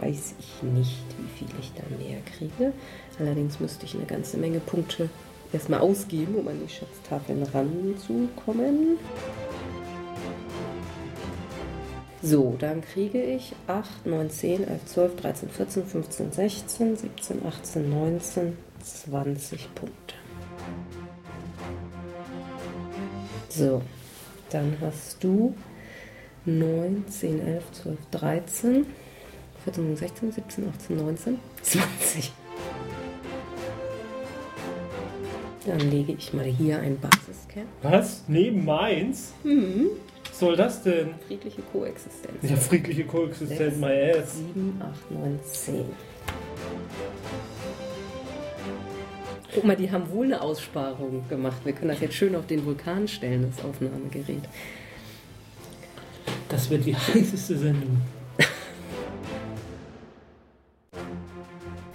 weiß 0.00 0.34
ich 0.38 0.62
nicht, 0.62 1.02
wie 1.18 1.38
viel 1.38 1.48
ich 1.60 1.72
da 1.74 1.82
mehr 1.98 2.18
kriege. 2.36 2.72
Allerdings 3.18 3.60
müsste 3.60 3.84
ich 3.84 3.94
eine 3.96 4.06
ganze 4.06 4.38
Menge 4.38 4.60
Punkte 4.60 5.10
erstmal 5.52 5.80
ausgeben, 5.80 6.34
um 6.36 6.48
an 6.48 6.60
die 6.64 6.72
Schatztafeln 6.72 7.42
ranzukommen. 7.42 8.98
So, 12.20 12.56
dann 12.58 12.82
kriege 12.82 13.22
ich 13.22 13.54
8, 13.68 14.06
9, 14.06 14.30
10, 14.30 14.68
11, 14.68 14.86
12, 14.86 15.16
13, 15.16 15.48
14, 15.50 15.86
15, 15.86 16.32
16, 16.32 16.96
17, 16.96 17.46
18, 17.46 17.90
19, 17.90 18.58
20 18.82 19.74
Punkte. 19.74 20.14
So, 23.48 23.82
dann 24.50 24.76
hast 24.80 25.22
du 25.22 25.54
9, 26.44 27.04
10, 27.08 27.46
11, 27.46 27.72
12, 27.72 27.98
13, 28.10 28.86
14, 29.64 29.96
16, 29.96 30.32
17, 30.32 30.68
18, 30.68 30.96
19, 30.96 31.38
20. 31.62 32.32
Dann 35.68 35.90
lege 35.90 36.14
ich 36.16 36.32
mal 36.32 36.46
hier 36.46 36.78
ein 36.80 36.98
Basiscap. 36.98 37.66
Was? 37.82 38.24
Neben 38.26 38.64
meins? 38.64 39.34
Was 39.44 40.38
soll 40.38 40.56
das 40.56 40.82
denn? 40.82 41.10
Friedliche 41.26 41.60
Koexistenz. 41.60 42.36
Ja, 42.40 42.56
friedliche 42.56 43.04
Koexistenz, 43.04 43.58
Sechs. 43.58 43.76
my 43.76 44.10
ass. 44.18 44.36
7, 44.38 44.80
8, 44.82 45.10
9, 45.10 45.40
10. 45.44 45.84
Guck 49.54 49.64
mal, 49.64 49.76
die 49.76 49.90
haben 49.92 50.08
wohl 50.10 50.24
eine 50.24 50.40
Aussparung 50.40 51.28
gemacht. 51.28 51.58
Wir 51.64 51.74
können 51.74 51.90
das 51.90 52.00
jetzt 52.00 52.14
schön 52.14 52.34
auf 52.34 52.46
den 52.46 52.64
Vulkan 52.64 53.06
stellen, 53.06 53.52
das 53.54 53.62
Aufnahmegerät. 53.62 54.42
Das 56.48 56.70
wird 56.70 56.86
die 56.86 56.96
heißeste 56.96 57.58
Sendung. 57.58 57.98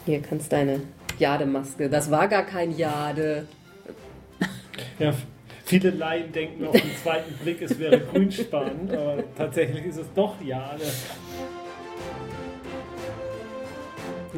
Hier 0.05 0.21
kannst 0.21 0.51
deine 0.51 0.81
Jademaske. 1.17 1.89
Das 1.89 2.11
war 2.11 2.27
gar 2.27 2.43
kein 2.43 2.77
Jade. 2.77 3.47
Ja, 5.03 5.13
viele 5.65 5.91
Laien 5.91 6.31
denken 6.31 6.65
auf 6.65 6.73
den 6.73 6.95
zweiten 7.01 7.33
Blick, 7.35 7.61
es 7.61 7.77
wäre 7.77 7.99
Grünspan, 7.99 8.89
aber 8.89 9.23
tatsächlich 9.37 9.85
ist 9.85 9.97
es 9.97 10.07
doch 10.15 10.41
Jade. 10.41 10.81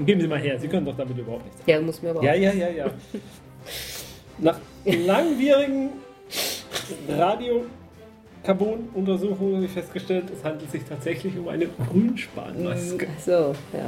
Geben 0.05 0.19
Sie 0.21 0.27
mal 0.27 0.39
her, 0.39 0.59
Sie 0.59 0.67
können 0.67 0.85
doch 0.85 0.97
damit 0.97 1.17
überhaupt 1.17 1.45
nichts. 1.45 1.61
Ja, 1.65 1.79
muss 1.79 2.01
mir 2.01 2.09
aber 2.09 2.21
Ja, 2.23 2.33
ja, 2.33 2.51
ja, 2.51 2.67
ja. 2.69 2.85
Nach 4.39 4.59
langwierigen 4.83 5.91
Radio-Carbon-Untersuchungen 7.07 9.55
habe 9.55 9.65
ich 9.65 9.71
festgestellt, 9.71 10.25
es 10.35 10.43
handelt 10.43 10.69
sich 10.71 10.83
tatsächlich 10.83 11.37
um 11.37 11.47
eine 11.47 11.67
Grünspanmaske. 11.67 13.07
So, 13.23 13.55
ja. 13.71 13.87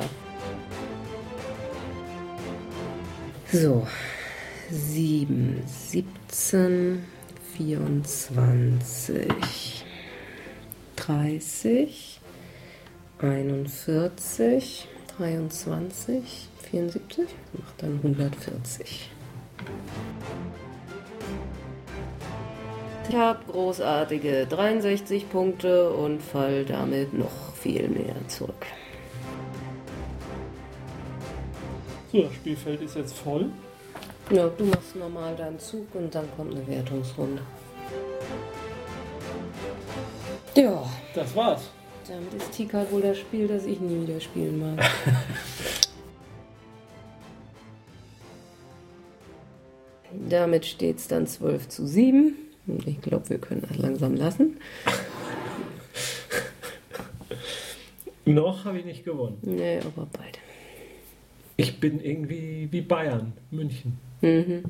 So. 3.52 3.86
7, 4.70 5.63
17, 5.66 6.16
24, 7.58 9.86
30, 10.96 12.22
41, 13.20 14.88
23, 15.18 16.50
74, 16.70 17.28
macht 17.54 17.82
dann 17.82 17.96
140. 18.04 19.10
Ich 23.10 23.16
habe 23.16 23.40
großartige 23.50 24.48
63 24.48 25.30
Punkte 25.30 25.92
und 25.92 26.22
fall 26.22 26.66
damit 26.66 27.13
noch 27.13 27.56
viel 27.56 27.88
mehr 27.88 28.16
zurück. 28.28 28.66
So, 32.12 32.24
das 32.24 32.36
Spielfeld 32.36 32.82
ist 32.82 32.98
jetzt 32.98 33.18
voll. 33.18 33.50
Ja, 34.30 34.48
du 34.50 34.66
machst 34.66 34.96
normal 34.96 35.36
deinen 35.36 35.60
Zug 35.60 35.88
und 35.96 36.13
dann 36.13 36.26
kommt 36.36 36.54
eine 36.54 36.68
Wertungsrunde. 36.68 37.42
Ja, 40.56 40.84
Das 41.16 41.36
war's. 41.36 41.70
damit 42.08 42.34
ist 42.34 42.52
Tika 42.52 42.86
wohl 42.92 43.02
das 43.02 43.18
Spiel, 43.20 43.48
das 43.48 43.66
ich 43.66 43.80
nie 43.80 44.06
wieder 44.08 44.20
spielen 44.20 44.60
mag. 44.60 44.80
damit 50.30 50.66
steht 50.66 50.98
es 50.98 51.08
dann 51.08 51.28
12 51.28 51.70
zu 51.70 51.86
7. 51.88 52.36
Und 52.68 52.88
Ich 52.88 53.02
glaube, 53.02 53.30
wir 53.30 53.38
können 53.38 53.63
das 53.68 53.78
langsam 53.78 54.16
lassen. 54.16 54.58
Noch 58.26 58.66
habe 58.66 58.80
ich 58.80 58.86
nicht 58.86 59.06
gewonnen. 59.06 59.38
Nee, 59.42 59.80
aber 59.80 60.06
bald. 60.12 60.38
Ich 61.56 61.80
bin 61.80 62.02
irgendwie 62.02 62.68
wie 62.70 62.82
Bayern, 62.82 63.32
München. 63.52 63.98
Mhm. 64.21 64.63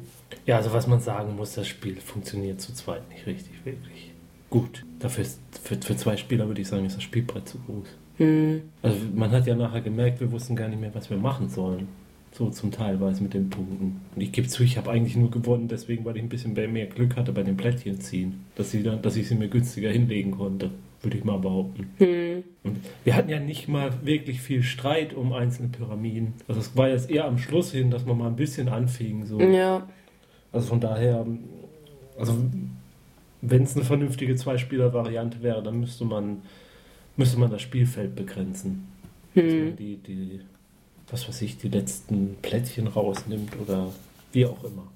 Ja, 0.46 0.58
also 0.58 0.74
was 0.74 0.88
man 0.88 1.00
sagen 1.00 1.36
muss, 1.36 1.54
das 1.54 1.68
Spiel 1.68 1.96
funktioniert 1.98 2.62
zu 2.62 2.74
zweit 2.74 3.08
nicht 3.10 3.26
richtig, 3.26 3.66
wirklich 3.66 4.12
gut. 4.50 4.86
Dafür 5.00 5.24
ist, 5.24 5.40
für, 5.62 5.76
für 5.76 5.96
zwei 5.96 6.18
Spieler 6.18 6.48
würde 6.48 6.62
ich 6.62 6.68
sagen, 6.68 6.86
ist 6.86 6.96
das 6.96 7.04
Spielbrett 7.04 7.48
zu 7.48 7.58
groß. 7.60 7.88
Hm. 8.18 8.62
Also 8.82 8.98
man 9.14 9.32
hat 9.32 9.46
ja 9.48 9.56
nachher 9.56 9.82
gemerkt, 9.82 10.20
wir 10.20 10.32
wussten 10.32 10.56
gar 10.56 10.68
nicht 10.68 10.82
mehr, 10.82 10.94
was 10.94 11.10
wir 11.10 11.18
machen 11.18 11.50
sollen. 11.50 11.88
So 12.32 12.50
zum 12.50 12.72
Teilweise 12.72 13.24
mit 13.24 13.34
den 13.34 13.50
Punkten. 13.50 14.02
Und 14.16 14.22
ich 14.22 14.32
gebe 14.32 14.48
zu, 14.48 14.64
ich 14.64 14.78
habe 14.78 14.92
eigentlich 14.92 15.16
nur 15.16 15.32
gewonnen, 15.32 15.68
deswegen, 15.68 16.06
weil 16.06 16.18
ich 16.18 16.24
ein 16.24 16.30
bisschen 16.30 16.54
mehr 16.54 16.86
Glück 16.86 17.16
hatte 17.16 17.32
bei 17.32 17.44
den 17.44 17.58
Plättchen 17.58 18.00
ziehen. 18.00 18.46
Dass, 18.56 18.72
sie 18.72 18.84
dann, 18.84 19.02
dass 19.02 19.16
ich 19.16 19.28
sie 19.28 19.36
mir 19.36 19.48
günstiger 19.48 19.90
hinlegen 19.90 20.32
konnte, 20.32 20.70
würde 21.02 21.18
ich 21.18 21.24
mal 21.24 21.38
behaupten. 21.38 21.92
Hm. 21.98 22.44
Und 22.64 22.78
wir 23.04 23.16
hatten 23.16 23.30
ja 23.30 23.40
nicht 23.40 23.68
mal 23.68 23.92
wirklich 24.04 24.42
viel 24.42 24.64
Streit 24.64 25.14
um 25.14 25.34
einzelne 25.34 25.70
Pyramiden. 25.70 26.34
Also 26.48 26.60
es 26.60 26.76
war 26.76 26.90
jetzt 26.90 27.10
eher 27.10 27.26
am 27.26 27.38
Schluss 27.38 27.72
hin, 27.72 27.92
dass 27.92 28.06
man 28.06 28.18
mal 28.18 28.28
ein 28.28 28.36
bisschen 28.36 28.68
anfing. 28.70 29.26
So. 29.26 29.40
Ja. 29.40 29.88
Also 30.52 30.68
von 30.68 30.80
daher, 30.80 31.26
also 32.18 32.36
wenn 33.42 33.64
es 33.64 33.76
eine 33.76 33.86
vernünftige 33.86 34.36
Zwei-Spieler-Variante 34.36 35.44
wäre, 35.44 35.62
dann 35.62 35.80
müsste 35.80 36.06
man, 36.06 36.42
müsste 37.16 37.40
man 37.40 37.52
das 37.52 37.62
Spielfeld 37.62 38.16
begrenzen. 38.16 38.88
Dass 39.36 39.44
man 39.44 39.54
Hm. 39.54 39.76
die, 39.76 39.98
die, 39.98 40.40
was 41.10 41.28
weiß 41.28 41.44
ich, 41.44 41.58
die 41.58 41.70
letzten 41.70 42.36
Plättchen 42.42 42.88
rausnimmt 42.88 43.54
oder 43.62 43.92
wie 44.34 44.46
auch 44.48 44.64
immer. 44.64 44.88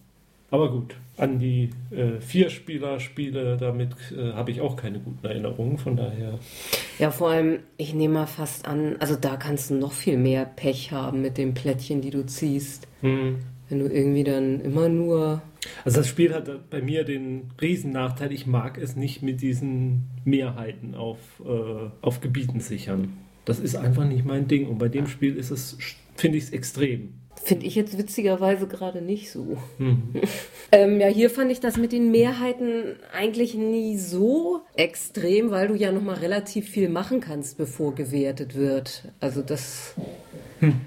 Aber 0.52 0.70
gut, 0.70 0.96
an 1.16 1.40
die 1.40 1.70
äh, 1.92 2.20
Vier-Spieler-Spiele, 2.20 3.56
damit 3.58 3.96
äh, 4.12 4.34
habe 4.34 4.52
ich 4.52 4.60
auch 4.60 4.76
keine 4.76 5.00
guten 5.00 5.26
Erinnerungen, 5.26 5.78
von 5.78 5.96
daher. 5.96 6.40
Ja, 7.00 7.10
vor 7.10 7.30
allem, 7.30 7.60
ich 7.78 7.94
nehme 7.94 8.16
mal 8.16 8.26
fast 8.26 8.68
an, 8.68 8.98
also 9.00 9.16
da 9.16 9.38
kannst 9.38 9.70
du 9.70 9.76
noch 9.76 9.94
viel 9.94 10.18
mehr 10.18 10.46
Pech 10.46 10.92
haben 10.92 11.22
mit 11.22 11.38
den 11.38 11.54
Plättchen, 11.54 12.02
die 12.02 12.10
du 12.10 12.26
ziehst. 12.26 12.88
Hm. 13.00 13.38
Wenn 13.70 13.80
du 13.80 13.86
irgendwie 13.88 14.26
dann 14.26 14.60
immer 14.60 14.90
nur. 14.90 15.42
Also 15.86 16.00
das 16.00 16.10
Spiel 16.10 16.34
hat 16.34 16.70
bei 16.70 16.82
mir 16.82 17.06
den 17.06 17.52
riesen 17.62 17.94
Nachteil, 17.94 18.34
ich 18.34 18.46
mag 18.46 18.78
es 18.78 18.98
nicht 18.98 19.22
mit 19.22 19.42
diesen 19.42 20.10
Mehrheiten 20.26 20.96
auf, 20.96 21.20
äh, 21.46 21.90
auf 22.02 22.20
Gebieten 22.20 22.60
sichern. 22.60 23.14
Das 23.46 23.60
ist 23.60 23.76
einfach 23.76 24.06
nicht 24.06 24.26
mein 24.26 24.50
Ding. 24.50 24.68
Und 24.68 24.80
bei 24.80 24.90
dem 24.90 25.08
Spiel 25.08 25.38
ist 25.38 25.52
es, 25.52 25.78
finde 26.16 26.38
ich 26.38 26.46
es 26.46 26.50
extrem. 26.50 27.21
Finde 27.44 27.66
ich 27.66 27.76
jetzt 27.76 27.98
witzigerweise 27.98 28.68
gerade 28.68 29.02
nicht 29.02 29.32
so. 29.32 29.58
Mhm. 29.78 30.22
ähm, 30.72 31.00
ja, 31.00 31.08
hier 31.08 31.30
fand 31.30 31.52
ich 31.52 31.60
das 31.60 31.78
mit 31.78 31.92
den 31.92 32.12
Mehrheiten 32.12 32.96
eigentlich 33.14 33.56
nie 33.56 33.98
so 33.98 34.62
extrem, 34.76 35.50
weil 35.50 35.68
du 35.68 35.76
ja 35.76 35.92
nochmal 35.92 36.18
relativ 36.18 36.70
viel 36.70 36.90
machen 36.90 37.20
kannst, 37.20 37.58
bevor 37.58 37.96
gewertet 37.96 38.56
wird. 38.56 39.04
Also 39.20 39.42
das. 39.42 39.96
Hm. 40.60 40.82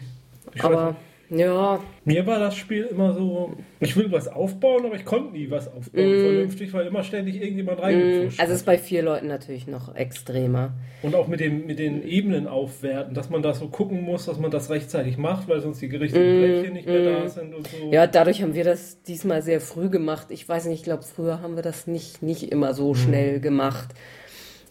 aber. 0.61 0.97
Ja. 1.37 1.81
Mir 2.05 2.27
war 2.27 2.39
das 2.39 2.57
Spiel 2.57 2.85
immer 2.85 3.15
so, 3.15 3.57
ich 3.81 3.97
will 3.97 4.13
was 4.13 4.29
aufbauen, 4.29 4.85
aber 4.87 4.97
ich 4.97 5.05
konnte 5.05 5.33
nie 5.33 5.51
was 5.51 5.69
aufbauen 5.69 6.19
mm. 6.19 6.21
vernünftig, 6.21 6.73
weil 6.73 6.87
immer 6.87 7.03
ständig 7.03 7.37
irgendjemand 7.37 7.81
reingepusht 7.81 8.39
mm. 8.39 8.41
Also 8.41 8.53
es 8.53 8.61
ist 8.61 8.67
bei 8.67 8.79
vier 8.79 9.03
Leuten 9.03 9.27
natürlich 9.27 9.67
noch 9.67 9.95
extremer. 9.95 10.75
Und 11.03 11.15
auch 11.15 11.27
mit, 11.27 11.41
dem, 11.41 11.67
mit 11.67 11.79
den 11.79 12.07
Ebenen 12.07 12.47
aufwerten, 12.47 13.15
dass 13.15 13.31
man 13.31 13.43
da 13.43 13.55
so 13.55 13.69
gucken 13.69 14.03
muss, 14.03 14.27
dass 14.27 14.39
man 14.39 14.51
das 14.51 14.71
rechtzeitig 14.71 15.17
macht, 15.17 15.49
weil 15.49 15.61
sonst 15.61 15.81
die 15.81 15.89
gerichteten 15.89 16.37
mm. 16.37 16.41
Plättchen 16.41 16.73
nicht 16.75 16.87
mehr 16.87 17.01
mm. 17.01 17.23
da 17.23 17.29
sind 17.29 17.55
und 17.55 17.67
so. 17.67 17.91
Ja, 17.91 18.07
dadurch 18.07 18.43
haben 18.43 18.55
wir 18.55 18.65
das 18.65 19.03
diesmal 19.03 19.43
sehr 19.43 19.61
früh 19.61 19.89
gemacht. 19.89 20.29
Ich 20.31 20.49
weiß 20.49 20.67
nicht, 20.67 20.81
ich 20.81 20.85
glaube, 20.85 21.03
früher 21.03 21.41
haben 21.41 21.57
wir 21.57 21.63
das 21.63 21.87
nicht, 21.87 22.23
nicht 22.23 22.53
immer 22.53 22.75
so 22.75 22.93
mm. 22.93 22.97
schnell 22.97 23.41
gemacht. 23.41 23.95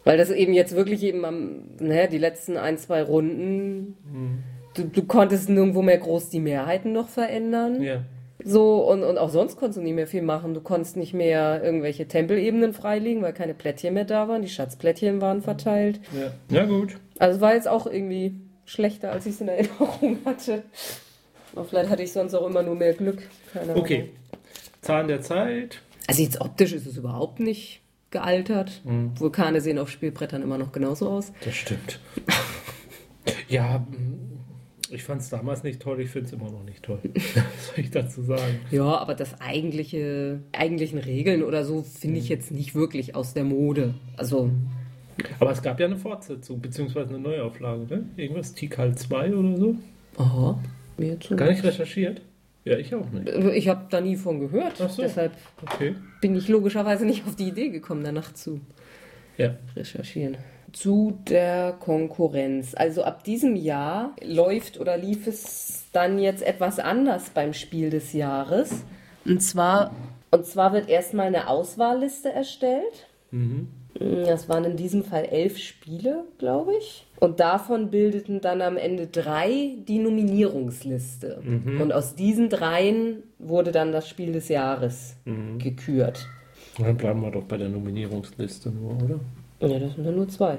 Weil 0.05 0.17
das 0.17 0.31
eben 0.31 0.53
jetzt 0.53 0.75
wirklich 0.75 1.01
eben 1.01 1.23
am, 1.23 1.63
naja, 1.79 2.07
die 2.07 2.17
letzten 2.17 2.57
ein, 2.57 2.77
zwei 2.77 3.01
Runden 3.01 3.95
mm 4.03 4.53
du, 4.73 4.83
du 4.83 5.03
konntest 5.03 5.49
nirgendwo 5.49 5.81
mehr 5.81 5.97
groß 5.97 6.29
die 6.29 6.39
Mehrheiten 6.39 6.91
noch 6.93 7.09
verändern. 7.09 7.81
Ja. 7.81 8.03
So, 8.45 8.89
und, 8.89 9.03
und 9.03 9.17
auch 9.17 9.29
sonst 9.29 9.57
konntest 9.57 9.77
du 9.77 9.83
nicht 9.83 9.95
mehr 9.95 10.07
viel 10.07 10.21
machen. 10.21 10.53
Du 10.53 10.61
konntest 10.61 10.97
nicht 10.97 11.13
mehr 11.13 11.63
irgendwelche 11.63 12.07
Tempelebenen 12.07 12.73
freilegen, 12.73 13.21
weil 13.21 13.33
keine 13.33 13.53
Plättchen 13.53 13.93
mehr 13.93 14.03
da 14.03 14.27
waren. 14.27 14.41
Die 14.41 14.49
Schatzplättchen 14.49 15.21
waren 15.21 15.41
verteilt. 15.41 16.01
Ja, 16.49 16.57
ja 16.57 16.65
gut. 16.65 16.97
Also 17.19 17.37
es 17.37 17.41
war 17.41 17.53
jetzt 17.53 17.67
auch 17.67 17.85
irgendwie 17.87 18.35
schlechter, 18.65 19.11
als 19.11 19.25
ich 19.25 19.35
es 19.35 19.41
in 19.41 19.47
Erinnerung 19.47 20.17
hatte. 20.25 20.63
Aber 21.55 21.65
vielleicht 21.65 21.89
hatte 21.89 22.03
ich 22.03 22.11
sonst 22.11 22.33
auch 22.33 22.45
immer 22.47 22.63
nur 22.63 22.75
mehr 22.75 22.93
Glück. 22.93 23.21
Keine 23.53 23.75
okay. 23.75 24.09
Zahn 24.81 25.07
der 25.07 25.21
Zeit. 25.21 25.79
Also 26.07 26.21
jetzt 26.21 26.41
optisch 26.41 26.73
ist 26.73 26.85
es 26.85 26.97
überhaupt 26.97 27.39
nicht 27.39 27.81
gealtert. 28.11 28.81
Mhm. 28.83 29.17
Vulkane 29.19 29.61
sehen 29.61 29.79
auf 29.79 29.89
Spielbrettern 29.89 30.41
immer 30.41 30.57
noch 30.57 30.71
genauso 30.71 31.09
aus. 31.09 31.31
Das 31.45 31.55
stimmt. 31.55 31.99
ja, 33.47 33.85
ich 34.93 35.03
fand 35.03 35.21
es 35.21 35.29
damals 35.29 35.63
nicht 35.63 35.81
toll, 35.81 35.99
ich 36.01 36.09
finde 36.09 36.27
es 36.27 36.33
immer 36.33 36.49
noch 36.49 36.63
nicht 36.63 36.83
toll. 36.83 36.99
Was 37.13 37.67
soll 37.67 37.79
ich 37.79 37.91
dazu 37.91 38.21
sagen? 38.21 38.59
Ja, 38.71 38.97
aber 38.97 39.15
das 39.15 39.39
eigentliche, 39.41 40.39
eigentlichen 40.51 40.99
Regeln 40.99 41.43
oder 41.43 41.65
so 41.65 41.83
finde 41.83 42.19
ich 42.19 42.25
mhm. 42.25 42.31
jetzt 42.31 42.51
nicht 42.51 42.75
wirklich 42.75 43.15
aus 43.15 43.33
der 43.33 43.43
Mode. 43.43 43.93
Also. 44.17 44.51
Aber 45.39 45.51
es 45.51 45.61
gab 45.61 45.79
ja 45.79 45.85
eine 45.85 45.97
Fortsetzung, 45.97 46.61
beziehungsweise 46.61 47.09
eine 47.09 47.19
Neuauflage, 47.19 47.85
ne? 47.85 48.05
Irgendwas, 48.17 48.53
Tikal 48.53 48.95
2 48.95 49.35
oder 49.35 49.57
so. 49.57 49.75
Aha. 50.17 50.59
Mir 50.97 51.19
zu 51.19 51.35
Gar 51.35 51.49
nicht 51.49 51.63
recherchiert? 51.63 52.21
Ja, 52.65 52.77
ich 52.77 52.95
auch 52.95 53.09
nicht. 53.11 53.27
Ich 53.55 53.67
habe 53.67 53.85
da 53.89 53.99
nie 53.99 54.15
von 54.15 54.39
gehört. 54.39 54.79
Ach 54.79 54.89
so. 54.89 55.01
Deshalb 55.01 55.33
okay. 55.61 55.95
bin 56.21 56.35
ich 56.35 56.47
logischerweise 56.47 57.05
nicht 57.05 57.27
auf 57.27 57.35
die 57.35 57.49
Idee 57.49 57.69
gekommen, 57.69 58.03
danach 58.03 58.33
zu 58.33 58.61
ja. 59.37 59.55
recherchieren 59.75 60.37
zu 60.73 61.17
der 61.29 61.73
Konkurrenz. 61.79 62.73
Also 62.75 63.03
ab 63.03 63.23
diesem 63.23 63.55
Jahr 63.55 64.15
läuft 64.21 64.79
oder 64.79 64.97
lief 64.97 65.27
es 65.27 65.85
dann 65.93 66.19
jetzt 66.19 66.43
etwas 66.43 66.79
anders 66.79 67.29
beim 67.29 67.53
Spiel 67.53 67.89
des 67.89 68.13
Jahres. 68.13 68.83
Und 69.25 69.41
zwar, 69.41 69.95
und 70.31 70.45
zwar 70.45 70.73
wird 70.73 70.89
erstmal 70.89 71.27
eine 71.27 71.47
Auswahlliste 71.47 72.31
erstellt. 72.31 73.07
Mhm. 73.31 73.69
Das 73.99 74.49
waren 74.49 74.65
in 74.65 74.75
diesem 74.75 75.03
Fall 75.03 75.25
elf 75.25 75.57
Spiele, 75.59 76.23
glaube 76.39 76.73
ich. 76.75 77.05
Und 77.19 77.39
davon 77.39 77.91
bildeten 77.91 78.41
dann 78.41 78.61
am 78.61 78.75
Ende 78.75 79.07
drei 79.07 79.75
die 79.87 79.99
Nominierungsliste. 79.99 81.41
Mhm. 81.43 81.79
Und 81.79 81.93
aus 81.93 82.15
diesen 82.15 82.49
dreien 82.49 83.23
wurde 83.37 83.71
dann 83.71 83.91
das 83.91 84.09
Spiel 84.09 84.33
des 84.33 84.49
Jahres 84.49 85.15
mhm. 85.25 85.59
gekürt. 85.59 86.27
Dann 86.79 86.97
bleiben 86.97 87.21
wir 87.21 87.29
doch 87.29 87.43
bei 87.43 87.57
der 87.57 87.69
Nominierungsliste 87.69 88.71
nur, 88.71 88.95
oder? 89.03 89.19
Ja, 89.67 89.79
das 89.79 89.93
sind 89.95 90.05
ja 90.05 90.11
nur 90.11 90.27
zwei. 90.27 90.57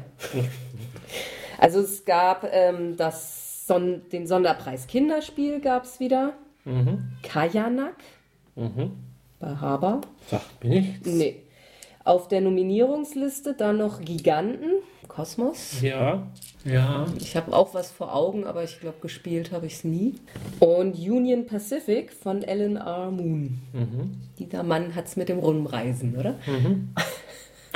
also 1.59 1.81
es 1.81 2.05
gab 2.05 2.47
ähm, 2.51 2.97
das 2.97 3.67
Son 3.67 4.03
den 4.13 4.27
Sonderpreis 4.27 4.87
Kinderspiel 4.87 5.61
gab 5.61 5.85
es 5.85 6.01
wieder. 6.01 6.35
Mhm. 6.65 7.13
Kajanak 7.23 7.97
mhm. 8.57 8.93
bei 9.39 9.57
Haber. 9.57 10.01
Sagt 10.29 10.65
mir 10.65 10.81
nichts. 10.81 11.07
Nee. 11.07 11.43
Auf 12.05 12.29
der 12.29 12.43
Nominierungsliste 12.43 13.55
dann 13.55 13.79
noch 13.79 14.01
Giganten, 14.03 14.71
Kosmos. 15.09 15.81
Ja, 15.81 16.27
ja. 16.65 17.07
Ich 17.19 17.35
habe 17.35 17.55
auch 17.57 17.73
was 17.73 17.91
vor 17.91 18.15
Augen, 18.15 18.45
aber 18.45 18.63
ich 18.63 18.79
glaube, 18.81 18.99
gespielt 19.01 19.53
habe 19.53 19.67
ich 19.67 19.75
es 19.75 19.85
nie. 19.85 20.15
Und 20.61 20.97
Union 20.97 21.47
Pacific 21.47 22.13
von 22.13 22.45
Alan 22.45 22.77
R. 22.77 23.11
Moon. 23.11 23.59
Mhm. 23.73 24.21
Dieser 24.39 24.63
Mann 24.63 24.95
hat 24.95 25.07
es 25.07 25.17
mit 25.17 25.31
dem 25.31 25.39
Rumreisen, 25.39 26.17
oder? 26.17 26.35
Mhm. 26.47 26.91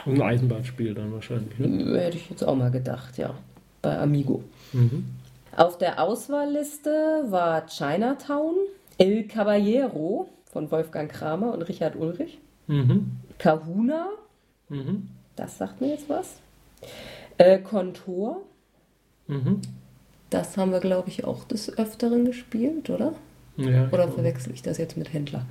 Ein 0.08 0.22
Eisenbahnspiel 0.22 0.94
dann 0.94 1.12
wahrscheinlich. 1.12 1.58
Ne? 1.58 2.00
Hätte 2.00 2.16
ich 2.16 2.30
jetzt 2.30 2.42
auch 2.42 2.56
mal 2.56 2.70
gedacht, 2.70 3.18
ja. 3.18 3.34
Bei 3.82 3.98
Amigo. 3.98 4.42
Mhm. 4.72 5.06
Auf 5.56 5.78
der 5.78 6.02
Auswahlliste 6.02 7.24
war 7.28 7.66
Chinatown, 7.66 8.54
El 8.96 9.24
Caballero 9.24 10.28
von 10.52 10.70
Wolfgang 10.70 11.10
Kramer 11.10 11.52
und 11.52 11.62
Richard 11.62 11.96
Ulrich. 11.96 12.38
Mhm. 12.66 13.12
Kahuna, 13.38 14.08
mhm. 14.68 15.08
das 15.36 15.58
sagt 15.58 15.80
mir 15.80 15.88
jetzt 15.88 16.08
was. 16.08 16.36
Äh, 17.38 17.58
Kontor, 17.58 18.42
mhm. 19.26 19.60
das 20.30 20.56
haben 20.56 20.72
wir, 20.72 20.80
glaube 20.80 21.08
ich, 21.08 21.24
auch 21.24 21.44
des 21.44 21.76
Öfteren 21.78 22.24
gespielt, 22.24 22.90
oder? 22.90 23.14
Ja, 23.56 23.88
oder 23.90 24.08
verwechsel 24.08 24.52
ich 24.52 24.62
das 24.62 24.78
jetzt 24.78 24.96
mit 24.96 25.12
Händler? 25.12 25.44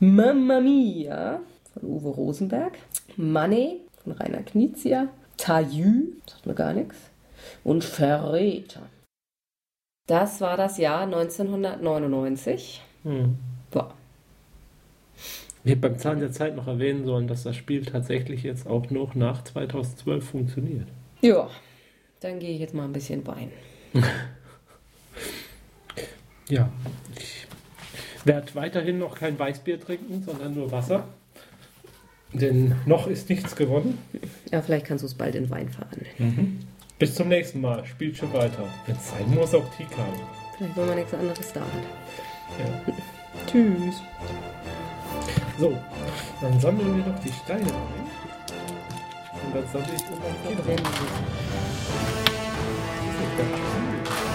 Mamma 0.00 0.60
Mia 0.60 1.40
von 1.74 1.88
Uwe 1.88 2.08
Rosenberg. 2.08 2.78
Money 3.16 3.80
von 4.02 4.12
Rainer 4.12 4.42
Knizia, 4.42 5.08
Taillü, 5.36 6.12
sagt 6.26 6.46
mir 6.46 6.54
gar 6.54 6.72
nichts, 6.72 6.96
und 7.62 7.84
Verräter. 7.84 8.82
Das 10.06 10.40
war 10.40 10.56
das 10.56 10.78
Jahr 10.78 11.02
1999. 11.02 12.82
Hm. 13.04 13.38
Boah. 13.70 13.94
Ich 15.64 15.70
hätte 15.70 15.80
beim 15.80 15.98
Zahn 15.98 16.20
der 16.20 16.30
Zeit 16.30 16.56
noch 16.56 16.66
erwähnen 16.66 17.06
sollen, 17.06 17.26
dass 17.26 17.42
das 17.42 17.56
Spiel 17.56 17.86
tatsächlich 17.86 18.42
jetzt 18.42 18.66
auch 18.66 18.90
noch 18.90 19.14
nach 19.14 19.42
2012 19.44 20.28
funktioniert. 20.28 20.86
Ja, 21.22 21.48
dann 22.20 22.38
gehe 22.38 22.50
ich 22.50 22.60
jetzt 22.60 22.74
mal 22.74 22.84
ein 22.84 22.92
bisschen 22.92 23.26
Wein. 23.26 23.50
ja, 26.48 26.68
ich 27.18 27.46
werde 28.26 28.54
weiterhin 28.54 28.98
noch 28.98 29.14
kein 29.18 29.38
Weißbier 29.38 29.80
trinken, 29.80 30.22
sondern 30.22 30.54
nur 30.54 30.70
Wasser. 30.70 31.04
Denn 32.34 32.74
noch 32.84 33.06
ist 33.06 33.28
nichts 33.30 33.54
gewonnen. 33.54 33.98
Ja, 34.50 34.60
vielleicht 34.60 34.86
kannst 34.86 35.02
du 35.02 35.06
es 35.06 35.14
bald 35.14 35.36
in 35.36 35.48
Wein 35.50 35.68
verwandeln. 35.68 36.06
Mhm. 36.18 36.58
Bis 36.98 37.14
zum 37.14 37.28
nächsten 37.28 37.60
Mal. 37.60 37.84
Spielt 37.86 38.16
schon 38.16 38.32
weiter. 38.32 38.64
Wenn 38.86 38.96
es 38.96 39.10
sein 39.10 39.34
muss, 39.34 39.54
auch 39.54 39.64
Tika. 39.76 40.04
Vielleicht 40.56 40.76
wollen 40.76 40.88
wir 40.88 40.94
nichts 40.96 41.14
anderes 41.14 41.52
da 41.52 41.60
hat. 41.60 41.68
Ja. 42.58 42.94
Tschüss. 43.46 44.02
So, 45.58 45.78
dann 46.40 46.60
sammeln 46.60 46.96
wir 46.96 47.04
doch 47.04 47.18
die 47.20 47.32
Steine 47.44 47.62
ein. 47.62 48.04
Und 49.46 49.54
dann 49.54 49.66
sammle 49.72 49.94
ich 49.94 50.02
immer 50.02 50.66
wieder. 50.66 50.82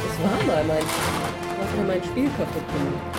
Das 0.07 0.23
war 0.23 0.43
mal 0.47 0.63
mein. 0.63 0.83
Was 1.59 1.77
war 1.77 1.85
mein 1.85 2.03
Spiel 2.03 2.29
kaputt 2.37 2.63
gemacht? 2.67 3.18